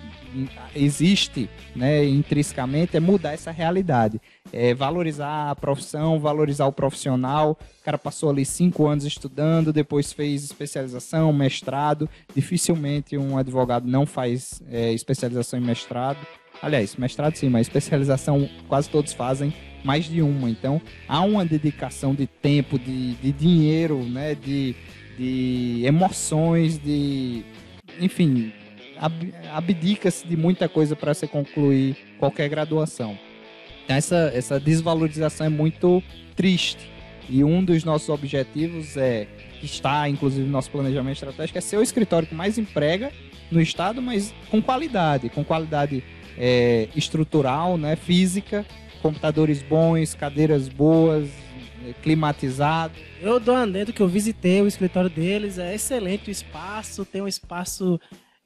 [0.75, 4.19] existe né, intrinsecamente é mudar essa realidade.
[4.51, 7.57] É valorizar a profissão, valorizar o profissional.
[7.81, 12.09] O cara passou ali cinco anos estudando, depois fez especialização, mestrado.
[12.35, 16.19] Dificilmente um advogado não faz é, especialização em mestrado.
[16.61, 19.53] Aliás, mestrado sim, mas especialização quase todos fazem
[19.83, 20.49] mais de uma.
[20.49, 24.75] Então, há uma dedicação de tempo, de, de dinheiro, né, de,
[25.17, 27.45] de emoções, de
[27.99, 28.53] enfim,
[29.51, 33.17] abdica-se de muita coisa para se concluir qualquer graduação.
[33.83, 36.03] Então essa, essa desvalorização é muito
[36.35, 36.89] triste.
[37.29, 39.27] E um dos nossos objetivos é,
[39.59, 43.11] que está inclusive no nosso planejamento estratégico, é ser o escritório que mais emprega
[43.51, 46.03] no estado, mas com qualidade, com qualidade
[46.37, 48.65] é, estrutural, né, física,
[49.01, 51.29] computadores bons, cadeiras boas,
[51.87, 52.93] é, climatizado.
[53.21, 57.27] Eu dou andando que eu visitei o escritório deles, é excelente o espaço, tem um
[57.27, 57.99] espaço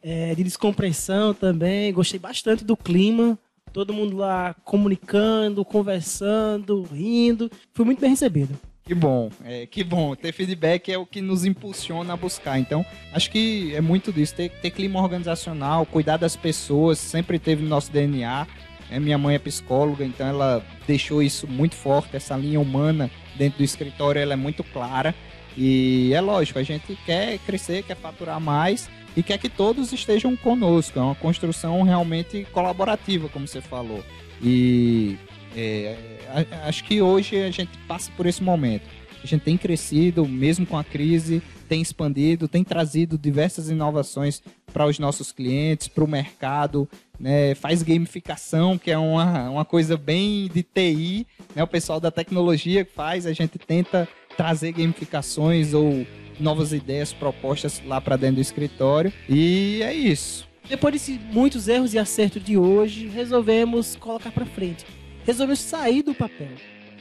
[0.04, 1.94] é, de descompressão também.
[1.94, 3.40] Gostei bastante do clima.
[3.72, 7.50] Todo mundo lá comunicando, conversando, rindo.
[7.74, 8.60] Fui muito bem recebido.
[8.86, 10.14] Que bom, é, que bom.
[10.14, 12.60] Ter feedback é o que nos impulsiona a buscar.
[12.60, 14.36] Então, acho que é muito disso.
[14.36, 18.46] Ter, ter clima organizacional, cuidar das pessoas, sempre teve no nosso DNA.
[18.92, 22.16] É, minha mãe é psicóloga, então ela deixou isso muito forte.
[22.16, 25.16] Essa linha humana dentro do escritório ela é muito clara.
[25.58, 30.36] E é lógico, a gente quer crescer, quer faturar mais e quer que todos estejam
[30.36, 30.98] conosco.
[30.98, 34.04] É uma construção realmente colaborativa, como você falou.
[34.42, 35.18] E
[35.56, 35.96] é,
[36.66, 38.84] acho que hoje a gente passa por esse momento.
[39.24, 44.44] A gente tem crescido, mesmo com a crise, tem expandido, tem trazido diversas inovações
[44.74, 47.56] para os nossos clientes, para o mercado, né?
[47.56, 51.64] faz gamificação, que é uma, uma coisa bem de TI, né?
[51.64, 56.06] o pessoal da tecnologia faz, a gente tenta trazer gamificações ou
[56.40, 59.12] novas ideias, propostas lá para dentro do escritório.
[59.30, 60.48] E é isso.
[60.68, 64.86] Depois de muitos erros e acertos de hoje, resolvemos colocar para frente.
[65.26, 66.52] Resolvemos sair do papel,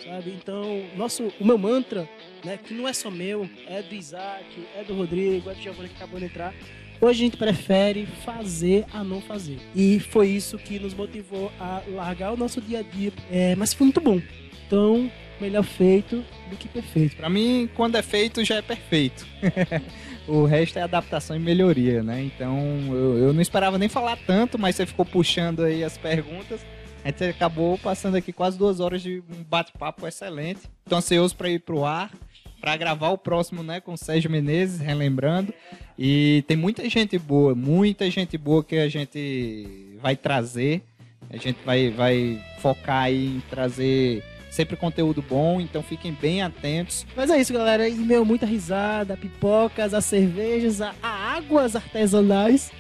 [0.05, 0.31] sabe?
[0.31, 2.09] Então, nosso, o meu mantra,
[2.45, 4.45] né, que não é só meu, é do Isaac,
[4.77, 6.55] é do Rodrigo, é do Giovanni que acabou de entrar.
[7.01, 9.59] Hoje a gente prefere fazer a não fazer.
[9.75, 13.13] E foi isso que nos motivou a largar o nosso dia a dia.
[13.31, 14.21] É, mas foi muito bom.
[14.67, 15.11] Então,
[15.41, 17.17] melhor feito do que perfeito.
[17.17, 19.27] Para mim, quando é feito, já é perfeito.
[20.29, 22.23] o resto é adaptação e melhoria, né?
[22.23, 26.61] Então, eu, eu, não esperava nem falar tanto, mas você ficou puxando aí as perguntas.
[27.05, 30.61] A gente acabou passando aqui quase duas horas de um bate-papo excelente.
[30.85, 32.13] Estou ansioso para ir pro ar,
[32.61, 35.53] para gravar o próximo, né, com o Sérgio Menezes, relembrando.
[35.99, 40.83] E tem muita gente boa, muita gente boa que a gente vai trazer.
[41.29, 44.23] A gente vai, vai focar aí em trazer
[44.53, 47.07] sempre conteúdo bom, então fiquem bem atentos.
[47.17, 47.89] Mas é isso, galera.
[47.89, 52.71] E meu, muita risada, pipocas, as cervejas, a, a águas artesanais.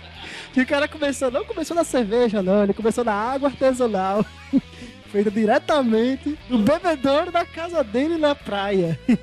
[0.54, 4.24] E o cara começou, não começou na cerveja, não, ele começou na água artesanal.
[5.10, 8.98] Feita diretamente do bebedouro da casa dele na praia.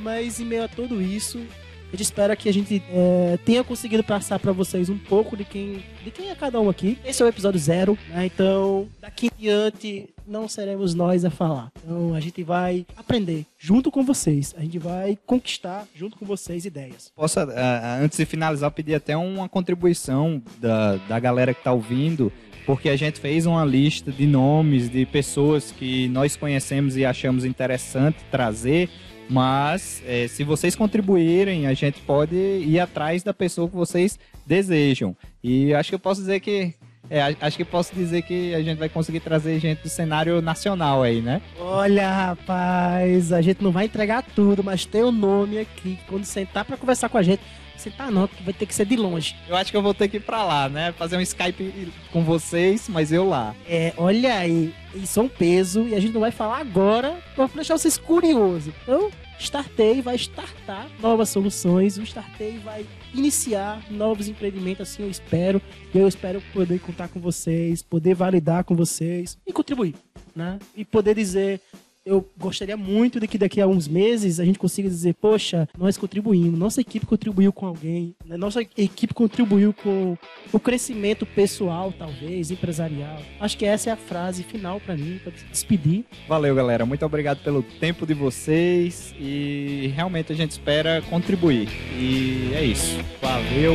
[0.00, 4.02] Mas em meio a tudo isso, a gente espera que a gente é, tenha conseguido
[4.02, 6.98] passar para vocês um pouco de quem, de quem é cada um aqui.
[7.04, 8.26] Esse é o episódio zero, né?
[8.26, 11.70] Então, daqui em diante, não seremos nós a falar.
[11.82, 14.54] Então a gente vai aprender junto com vocês.
[14.56, 17.12] A gente vai conquistar junto com vocês ideias.
[17.14, 21.72] Posso, ah, ah, antes de finalizar, pedir até uma contribuição da, da galera que está
[21.72, 22.32] ouvindo,
[22.66, 27.44] porque a gente fez uma lista de nomes de pessoas que nós conhecemos e achamos
[27.44, 28.88] interessante trazer.
[29.28, 35.16] Mas eh, se vocês contribuírem, a gente pode ir atrás da pessoa que vocês desejam.
[35.42, 36.74] E acho que eu posso dizer que.
[37.10, 41.02] É, acho que posso dizer que a gente vai conseguir trazer gente do cenário nacional
[41.02, 41.42] aí, né?
[41.58, 45.98] Olha, rapaz, a gente não vai entregar tudo, mas tem o nome aqui.
[46.08, 47.42] Quando sentar pra conversar com a gente,
[47.76, 49.36] sentar não, que vai ter que ser de longe.
[49.48, 50.92] Eu acho que eu vou ter que ir pra lá, né?
[50.92, 53.54] Fazer um Skype com vocês, mas eu lá.
[53.68, 57.46] É, olha aí, isso é um peso e a gente não vai falar agora pra
[57.54, 58.72] deixar vocês curiosos.
[58.82, 59.10] Então,
[59.44, 65.60] Startei vai startar novas soluções, o Startei vai iniciar novos empreendimentos, assim eu espero.
[65.94, 69.94] E eu espero poder contar com vocês, poder validar com vocês e contribuir,
[70.34, 70.58] né?
[70.74, 71.60] E poder dizer,
[72.04, 75.96] eu gostaria muito de que daqui a uns meses a gente consiga dizer, poxa, nós
[75.96, 78.36] contribuímos, nossa equipe contribuiu com alguém, né?
[78.36, 80.16] nossa equipe contribuiu com
[80.52, 83.20] o crescimento pessoal, talvez, empresarial.
[83.40, 86.04] Acho que essa é a frase final pra mim, pra despedir.
[86.28, 86.84] Valeu, galera.
[86.84, 91.68] Muito obrigado pelo tempo de vocês e realmente a gente espera contribuir.
[91.98, 92.98] E é isso.
[93.20, 93.74] Valeu.